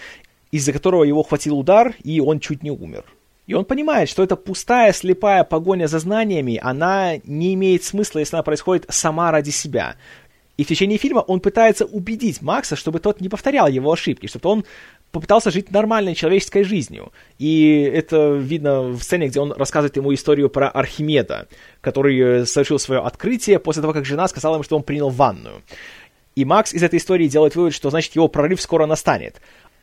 [0.52, 3.06] из-за которого его хватил удар, и он чуть не умер.
[3.46, 8.38] И он понимает, что эта пустая, слепая погоня за знаниями, она не имеет смысла, если
[8.38, 9.98] она происходит сама ради себя.
[10.56, 14.49] И в течение фильма он пытается убедить Макса, чтобы тот не повторял его ошибки, чтобы
[14.49, 14.66] он
[15.12, 17.12] попытался жить нормальной человеческой жизнью.
[17.39, 21.47] И это видно в сцене, где он рассказывает ему историю про Архимеда,
[21.82, 25.64] который э, совершил свое открытие после того, как жена сказала ему, что он принял ванную.
[26.36, 29.41] И Макс из этой истории делает вывод, что значит его прорыв скоро настанет.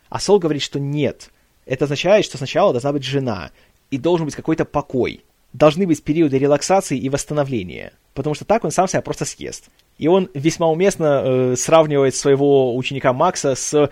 [0.09, 1.31] А Сол говорит, что нет.
[1.67, 3.51] Это означает, что сначала должна быть жена,
[3.91, 5.25] и должен быть какой-то покой.
[5.53, 9.69] Должны быть периоды релаксации и восстановления, потому что так он сам себя просто съест.
[9.99, 13.91] И он весьма уместно э, сравнивает своего ученика Макса с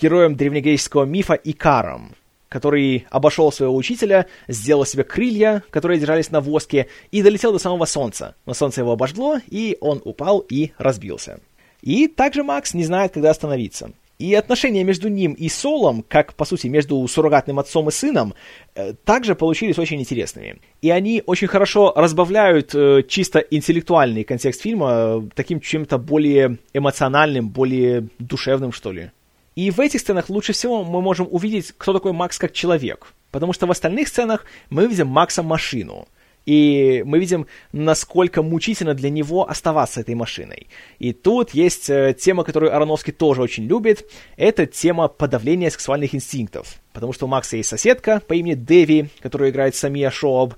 [0.00, 2.14] героем древнегреческого мифа Икаром,
[2.48, 7.84] который обошел своего учителя, сделал себе крылья, которые держались на воске, и долетел до самого
[7.86, 8.34] солнца.
[8.46, 11.40] Но солнце его обожгло, и он упал и разбился.
[11.80, 13.92] И также Макс не знает, когда остановиться.
[14.22, 18.34] И отношения между ним и Солом, как, по сути, между суррогатным отцом и сыном,
[18.76, 20.60] э, также получились очень интересными.
[20.80, 27.48] И они очень хорошо разбавляют э, чисто интеллектуальный контекст фильма э, таким чем-то более эмоциональным,
[27.48, 29.10] более душевным, что ли.
[29.56, 33.14] И в этих сценах лучше всего мы можем увидеть, кто такой Макс как человек.
[33.32, 36.06] Потому что в остальных сценах мы видим Макса машину–
[36.46, 40.66] и мы видим, насколько мучительно для него оставаться этой машиной.
[40.98, 44.10] И тут есть э, тема, которую Ароновский тоже очень любит.
[44.36, 46.80] Это тема подавления сексуальных инстинктов.
[46.92, 50.54] Потому что у Макса есть соседка по имени Дэви, которую играет Самия Шоаб.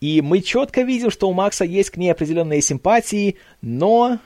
[0.00, 4.18] И мы четко видим, что у Макса есть к ней определенные симпатии, но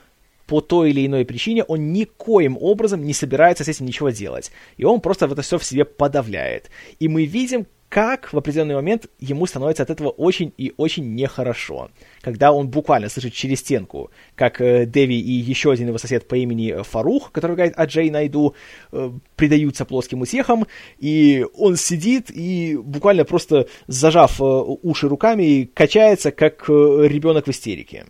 [0.46, 4.50] по той или иной причине он никоим образом не собирается с этим ничего делать.
[4.78, 6.70] И он просто это все в себе подавляет.
[6.98, 11.90] И мы видим, как в определенный момент ему становится от этого очень и очень нехорошо.
[12.22, 16.36] Когда он буквально слышит через стенку, как э, Дэви и еще один его сосед по
[16.36, 18.54] имени Фарух, который говорит о Джей Найду,
[18.92, 20.66] э, предаются плоским утехам,
[20.98, 26.72] и он сидит и буквально просто зажав э, уши руками качается, как э,
[27.08, 28.06] ребенок в истерике.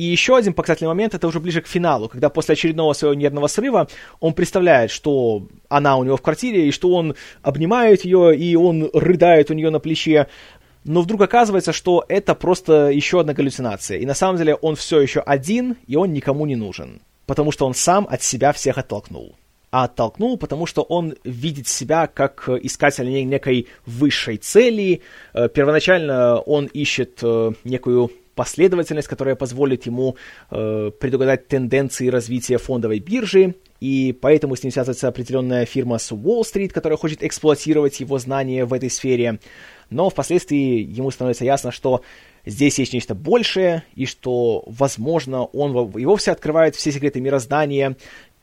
[0.00, 3.48] И еще один показательный момент, это уже ближе к финалу, когда после очередного своего нервного
[3.48, 3.86] срыва
[4.18, 8.88] он представляет, что она у него в квартире, и что он обнимает ее, и он
[8.94, 10.26] рыдает у нее на плече.
[10.84, 13.98] Но вдруг оказывается, что это просто еще одна галлюцинация.
[13.98, 17.02] И на самом деле он все еще один, и он никому не нужен.
[17.26, 19.36] Потому что он сам от себя всех оттолкнул
[19.72, 25.02] а оттолкнул, потому что он видит себя как искатель некой высшей цели.
[25.32, 30.16] Э, первоначально он ищет э, некую последовательность, которая позволит ему
[30.50, 36.72] э, предугадать тенденции развития фондовой биржи, и поэтому с ним связывается определенная фирма с Уолл-стрит,
[36.72, 39.40] которая хочет эксплуатировать его знания в этой сфере.
[39.88, 42.02] Но впоследствии ему становится ясно, что
[42.44, 47.96] здесь есть нечто большее, и что, возможно, он и вовсе открывает все секреты мироздания,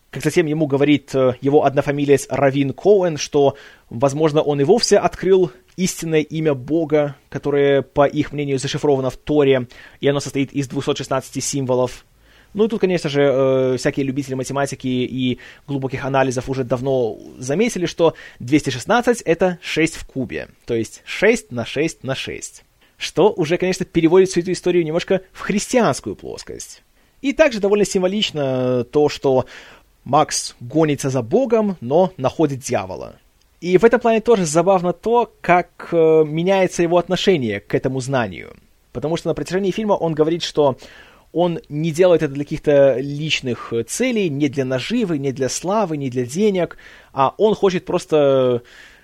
[0.09, 3.57] как затем ему говорит э, его однофамилец Равин Коуэн, что,
[3.89, 9.67] возможно, он и вовсе открыл истинное имя Бога, которое, по их мнению, зашифровано в Торе,
[9.99, 12.05] и оно состоит из 216 символов.
[12.53, 17.85] Ну и тут, конечно же, э, всякие любители математики и глубоких анализов уже давно заметили,
[17.85, 22.63] что 216— это 6 в кубе, то есть 6 на 6 на 6.
[22.97, 26.81] Что уже, конечно, переводит всю эту историю немножко в христианскую плоскость.
[27.21, 29.45] И также довольно символично то, что
[30.07, 33.17] Макс гонится за Богом, но находит дьявола.
[33.59, 38.55] И в этом плане тоже забавно то, как э, меняется его отношение к этому знанию.
[38.93, 40.77] Потому что на протяжении фильма он говорит, что
[41.33, 46.09] он не делает это для каких-то личных целей, не для наживы, не для славы, не
[46.09, 46.77] для денег,
[47.11, 48.61] а он хочет просто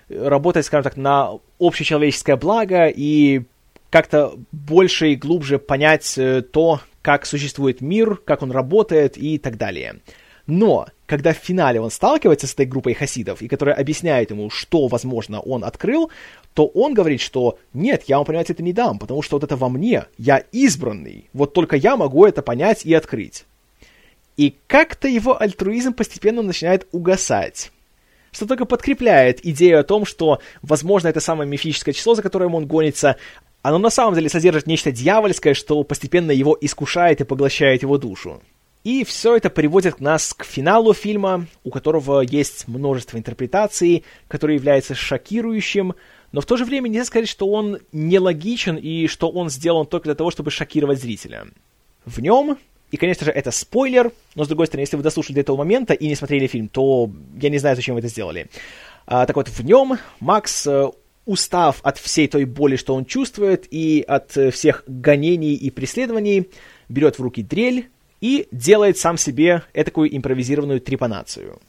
[0.08, 3.42] работать, скажем так, на общечеловеческое благо и
[3.90, 9.58] как-то больше и глубже понять э, то, как существует мир, как он работает и так
[9.58, 9.96] далее.
[10.46, 14.88] Но, когда в финале он сталкивается с этой группой хасидов, и которая объясняет ему, что,
[14.88, 16.10] возможно, он открыл,
[16.52, 19.56] то он говорит, что нет, я вам, понимаете, это не дам, потому что вот это
[19.56, 23.44] во мне, я избранный, вот только я могу это понять и открыть.
[24.36, 27.70] И как-то его альтруизм постепенно начинает угасать.
[28.32, 32.66] Что только подкрепляет идею о том, что, возможно, это самое мифическое число, за которым он
[32.66, 33.16] гонится,
[33.62, 38.42] оно на самом деле содержит нечто дьявольское, что постепенно его искушает и поглощает его душу.
[38.84, 44.94] И все это приводит нас к финалу фильма, у которого есть множество интерпретаций, который является
[44.94, 45.94] шокирующим,
[46.32, 50.08] но в то же время нельзя сказать, что он нелогичен и что он сделан только
[50.08, 51.46] для того, чтобы шокировать зрителя.
[52.04, 52.58] В нем,
[52.90, 55.94] и, конечно же, это спойлер, но, с другой стороны, если вы дослушали до этого момента
[55.94, 57.10] и не смотрели фильм, то
[57.40, 58.50] я не знаю, зачем вы это сделали.
[59.06, 60.90] А, так вот, в нем Макс э,
[61.24, 66.50] устав от всей той боли, что он чувствует, и от э, всех гонений и преследований,
[66.88, 67.88] берет в руки дрель
[68.24, 71.60] и делает сам себе этакую импровизированную трепанацию.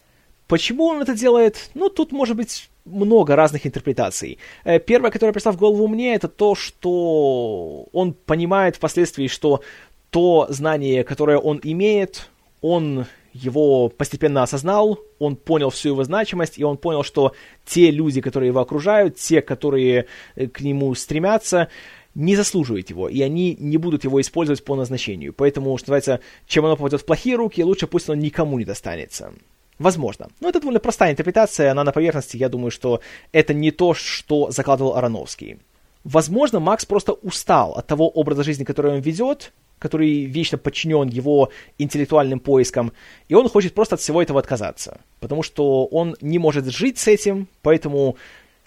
[0.48, 1.70] Почему он это делает?
[1.74, 4.38] Ну, тут может быть много разных интерпретаций.
[4.64, 9.64] Э, первая, которая пришла в голову мне, это то, что он понимает впоследствии, что
[10.12, 12.30] то знание, которое он имеет,
[12.62, 17.34] он его постепенно осознал, он понял всю его значимость, и он понял, что
[17.66, 20.06] те люди, которые его окружают, те, которые
[20.38, 21.68] э, к нему стремятся,
[22.16, 25.34] не заслуживают его, и они не будут его использовать по назначению.
[25.34, 29.34] Поэтому, что называется, чем оно попадет в плохие руки, лучше пусть оно никому не достанется.
[29.78, 30.30] Возможно.
[30.40, 33.02] Но это довольно простая интерпретация, она на поверхности, я думаю, что
[33.34, 35.60] это не то, что закладывал Ароновский.
[36.06, 41.50] Возможно, Макс просто устал от того образа жизни, который он ведет, который вечно подчинен его
[41.78, 42.94] интеллектуальным поискам,
[43.28, 47.08] и он хочет просто от всего этого отказаться, потому что он не может жить с
[47.08, 48.16] этим, поэтому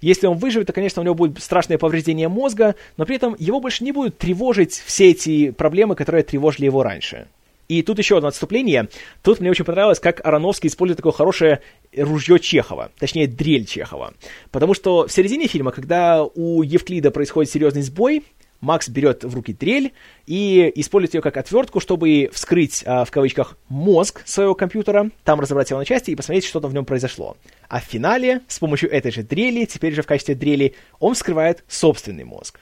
[0.01, 3.61] если он выживет, то, конечно, у него будет страшное повреждение мозга, но при этом его
[3.61, 7.27] больше не будут тревожить все эти проблемы, которые тревожили его раньше.
[7.69, 8.89] И тут еще одно отступление.
[9.23, 11.61] Тут мне очень понравилось, как Ароновский использует такое хорошее
[11.95, 14.15] ружье Чехова, точнее, дрель Чехова.
[14.51, 18.25] Потому что в середине фильма, когда у Евклида происходит серьезный сбой,
[18.61, 19.93] Макс берет в руки дрель
[20.27, 25.71] и использует ее как отвертку, чтобы вскрыть, а, в кавычках, мозг своего компьютера, там разобрать
[25.71, 27.37] его на части и посмотреть, что там в нем произошло.
[27.69, 31.63] А в финале, с помощью этой же дрели, теперь же в качестве дрели, он вскрывает
[31.69, 32.61] собственный мозг.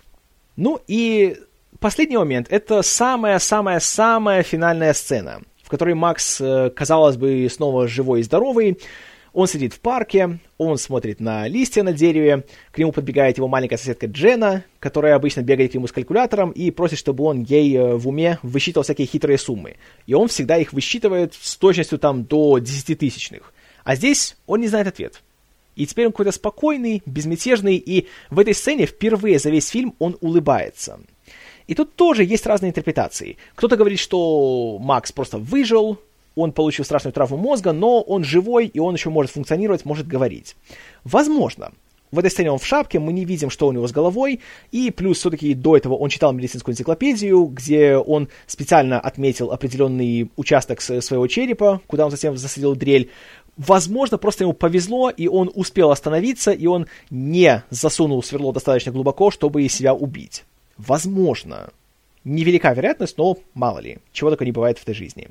[0.57, 1.37] Ну и
[1.81, 8.23] последний момент— это самая-самая-самая финальная сцена, в которой Макс, э, казалось бы, снова живой и
[8.23, 8.79] здоровый,
[9.37, 13.77] он сидит в парке, он смотрит на листья на дереве, к нему подбегает его маленькая
[13.77, 17.97] соседка Джена, которая обычно бегает к нему с калькулятором и просит, чтобы он ей э,
[17.97, 19.77] в уме высчитывал всякие хитрые суммы.
[20.07, 23.53] И он всегда их высчитывает с точностью там до десятитысячных.
[23.85, 25.21] А здесь он не знает ответ.
[25.75, 30.17] И теперь он какой-то спокойный, безмятежный, и в этой сцене впервые за весь фильм он
[30.23, 30.99] улыбается.
[31.67, 33.37] И тут тоже есть разные интерпретации.
[33.55, 36.01] Кто-то говорит, что Макс просто выжил,
[36.37, 40.55] он получил страшную травму мозга, но он живой, и он еще может функционировать, может говорить.
[41.03, 41.73] Возможно.
[42.13, 44.93] В этой сцене он в шапке, мы не видим, что у него с головой, и
[44.93, 51.27] плюс все-таки до этого он читал медицинскую энциклопедию, где он специально отметил определенный участок своего
[51.27, 53.11] черепа, куда он затем засадил дрель.
[53.57, 59.31] Возможно, просто ему повезло, и он успел остановиться, и он не засунул сверло достаточно глубоко,
[59.31, 60.45] чтобы себя убить.
[60.77, 61.71] Возможно.
[62.23, 65.29] Невелика вероятность, но мало ли, чего только не бывает в этой жизни.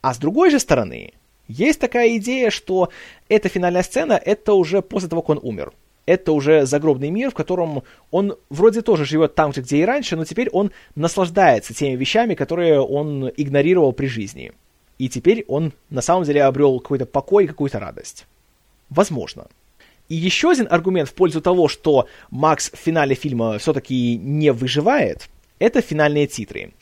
[0.00, 1.12] А с другой же стороны,
[1.48, 2.90] есть такая идея, что
[3.28, 5.72] эта финальная сцена— это уже после того, как он умер.
[6.06, 7.82] Это уже загробный мир, в котором
[8.12, 12.34] он вроде тоже живет там же, где и раньше, но теперь он наслаждается теми вещами,
[12.34, 14.52] которые он игнорировал при жизни.
[14.98, 18.26] И теперь он на самом деле обрел какой-то покой, какую-то радость.
[18.88, 19.48] Возможно.
[20.08, 25.28] И еще один аргумент в пользу того, что Макс в финале фильма все-таки не выживает,
[25.58, 26.72] это финальные титры.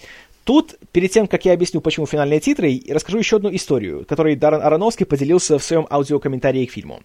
[0.44, 4.60] Тут, перед тем, как я объясню, почему финальные титры, расскажу еще одну историю, которой Даррен
[4.60, 7.00] Ароновский поделился в своем аудиокомментарии к фильму.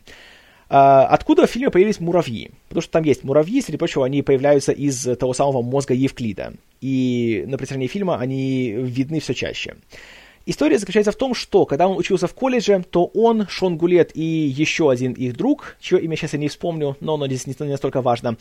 [0.70, 2.52] Uh, откуда в фильме появились муравьи?
[2.68, 6.54] Потому что там есть муравьи, среди прочего, они появляются из того самого мозга Евклида.
[6.80, 9.78] И на протяжении фильма они видны все чаще.
[10.46, 14.22] История заключается в том, что когда он учился в колледже, то он, Шон Гулет и
[14.22, 18.02] еще один их друг, чье имя сейчас я не вспомню, но оно здесь не настолько
[18.02, 18.38] важно,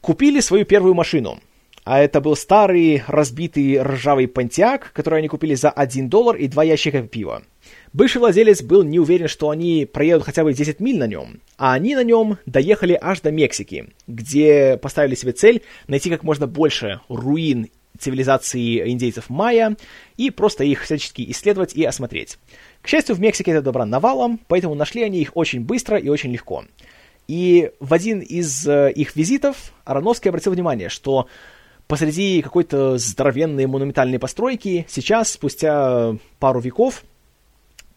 [0.00, 1.38] купили свою первую машину
[1.88, 6.64] а это был старый разбитый ржавый понтиак, который они купили за 1 доллар и 2
[6.64, 7.42] ящика пива.
[7.94, 11.72] Бывший владелец был не уверен, что они проедут хотя бы 10 миль на нем, а
[11.72, 17.00] они на нем доехали аж до Мексики, где поставили себе цель найти как можно больше
[17.08, 17.68] руин
[17.98, 19.74] цивилизации индейцев майя
[20.18, 22.36] и просто их всячески исследовать и осмотреть.
[22.82, 26.32] К счастью, в Мексике это добра навалом, поэтому нашли они их очень быстро и очень
[26.32, 26.66] легко.
[27.28, 31.28] И в один из э, их визитов Ароновский обратил внимание, что
[31.88, 37.02] посреди какой-то здоровенной монументальной постройки сейчас, спустя пару веков,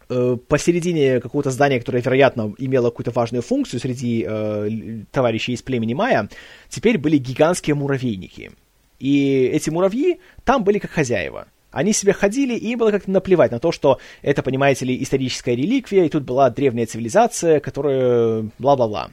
[0.10, 5.94] э, посередине какого-то здания, которое, вероятно, имело какую-то важную функцию среди э, товарищей из племени
[5.94, 6.30] Майя,
[6.70, 8.52] теперь были гигантские муравейники.
[9.00, 11.48] И эти муравьи там были как хозяева.
[11.72, 16.06] Они себе ходили, и было как-то наплевать на то, что это, понимаете ли, историческая реликвия,
[16.06, 19.12] и тут была древняя цивилизация, которая бла-бла-бла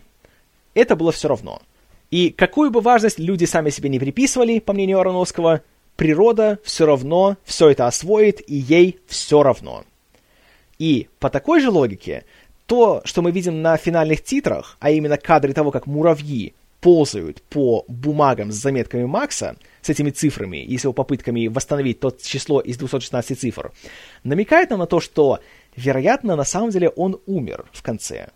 [0.79, 1.61] это было все равно.
[2.11, 5.63] И какую бы важность люди сами себе не приписывали, по мнению Ароновского,
[5.97, 9.85] природа все равно все это освоит, и ей все равно.
[10.79, 12.25] И по такой же логике,
[12.67, 17.85] то, что мы видим на финальных титрах, а именно кадры того, как муравьи ползают по
[17.89, 22.77] бумагам с заметками Макса, с этими цифрами и с его попытками восстановить то число из
[22.77, 23.73] 216 цифр,
[24.23, 25.41] намекает нам на то, что,
[25.77, 28.29] вероятно, на самом деле он умер в конце.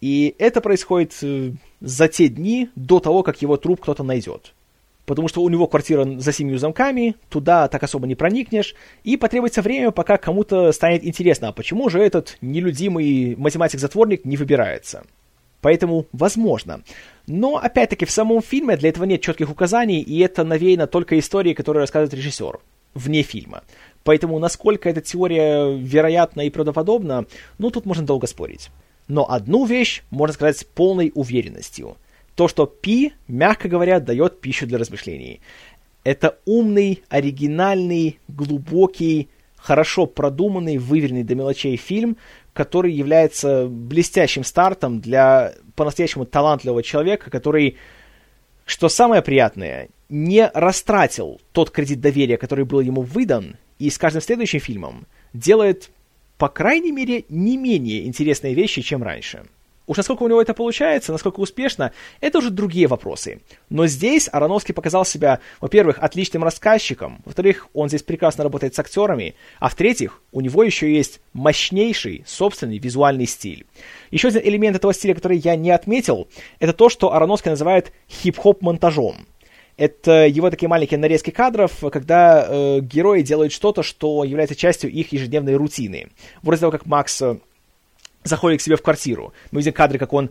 [0.00, 4.52] И это происходит э, за те дни до того, как его труп кто-то найдет.
[5.06, 8.74] Потому что у него квартира за семью замками, туда так особо не проникнешь,
[9.04, 15.04] и потребуется время, пока кому-то станет интересно, а почему же этот нелюдимый математик-затворник не выбирается.
[15.60, 16.82] Поэтому возможно.
[17.26, 21.54] Но, опять-таки, в самом фильме для этого нет четких указаний, и это навеяно только историей,
[21.54, 22.58] которую рассказывает режиссер,
[22.94, 23.62] вне фильма.
[24.04, 27.26] Поэтому, насколько эта теория вероятна и правдоподобна,
[27.58, 28.70] ну, тут можно долго спорить.
[29.08, 31.96] Но одну вещь можно сказать с полной уверенностью.
[32.34, 35.40] То, что Пи, мягко говоря, дает пищу для размышлений.
[36.04, 42.16] Это умный, оригинальный, глубокий, хорошо продуманный, выверенный до мелочей фильм,
[42.52, 47.76] который является блестящим стартом для по-настоящему талантливого человека, который,
[48.64, 54.22] что самое приятное, не растратил тот кредит доверия, который был ему выдан, и с каждым
[54.22, 55.90] следующим фильмом делает
[56.38, 59.44] по крайней мере, не менее интересные вещи, чем раньше.
[59.86, 63.40] Уж насколько у него это получается, насколько успешно, это уже другие вопросы.
[63.70, 69.36] Но здесь Ароновский показал себя, во-первых, отличным рассказчиком, во-вторых, он здесь прекрасно работает с актерами,
[69.60, 73.64] а в-третьих, у него еще есть мощнейший собственный визуальный стиль.
[74.10, 76.26] Еще один элемент этого стиля, который я не отметил,
[76.58, 79.26] это то, что Ароновский называет хип-хоп монтажом.
[79.76, 85.12] Это его такие маленькие нарезки кадров, когда э, герои делают что-то, что является частью их
[85.12, 86.08] ежедневной рутины.
[86.42, 87.36] Вроде того, как Макс э,
[88.24, 89.34] заходит к себе в квартиру.
[89.50, 90.30] Мы видим кадры, как он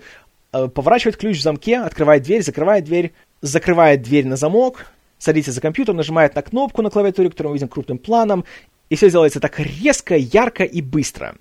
[0.51, 4.87] э, поворачивает ключ в замке, открывает дверь, закрывает дверь, закрывает дверь на замок,
[5.19, 8.45] садится за компьютер, нажимает на кнопку на клавиатуре, которую мы видим крупным планом,
[8.89, 11.35] и все делается так резко, ярко и быстро.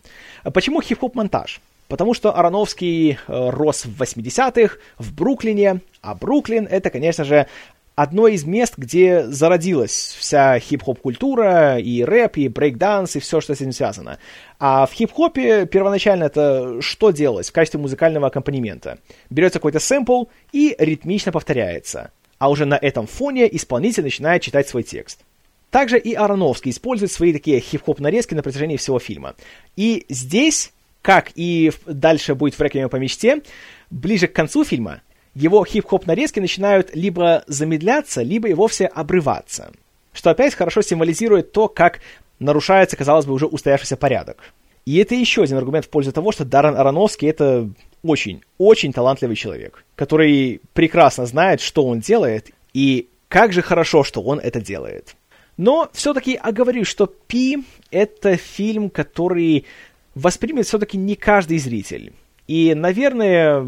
[0.52, 1.61] Почему хип-хоп монтаж?
[1.88, 7.46] Потому что Ароновский э, рос в 80-х в Бруклине, а Бруклин это, конечно же,
[7.95, 13.61] одно из мест, где зародилась вся хип-хоп-культура, и рэп, и брейк-данс, и все, что с
[13.61, 14.18] этим связано.
[14.59, 18.99] А в хип-хопе первоначально это что делалось в качестве музыкального аккомпанемента?
[19.30, 22.11] Берется какой-то сэмпл и ритмично повторяется.
[22.38, 25.20] А уже на этом фоне исполнитель начинает читать свой текст.
[25.70, 29.34] Также и Ароновский использует свои такие хип-хоп нарезки на протяжении всего фильма.
[29.76, 30.72] И здесь,
[31.03, 33.42] как и дальше будет в «Реквиеме по мечте»,
[33.90, 35.03] ближе к концу фильма
[35.35, 39.72] его хип-хоп нарезки начинают либо замедляться, либо и вовсе обрываться.
[40.12, 42.01] Что опять хорошо символизирует то, как
[42.39, 44.53] нарушается, казалось бы, уже устоявшийся порядок.
[44.87, 47.70] И это еще один аргумент в пользу того, что Даррен Ароновский это
[48.03, 54.20] очень, очень талантливый человек, который прекрасно знает, что он делает, и как же хорошо, что
[54.20, 55.16] он это делает.
[55.57, 59.64] Но все-таки оговорюсь, что Пи— это фильм, который
[60.14, 62.12] воспримет все-таки не каждый зритель.
[62.47, 63.66] И, наверное,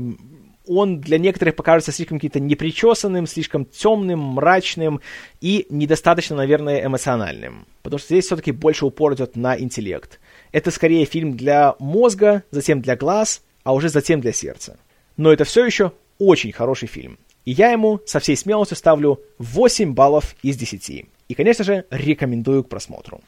[0.66, 5.00] он для некоторых покажется слишком каким-то непричесанным, слишком темным, мрачным
[5.40, 7.66] и недостаточно, наверное, эмоциональным.
[7.82, 10.20] Потому что здесь все-таки больше упор идет на интеллект.
[10.52, 14.78] Это скорее фильм для мозга, затем для глаз, а уже затем для сердца.
[15.16, 17.18] Но это все еще очень хороший фильм.
[17.44, 21.06] И я ему со всей смелостью ставлю 8 баллов из 10.
[21.28, 23.20] И, конечно же, рекомендую к просмотру.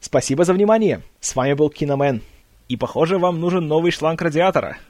[0.00, 1.00] Спасибо за внимание.
[1.20, 2.20] С вами был Киномен.
[2.68, 4.76] И, похоже, вам нужен новый шланг радиатора–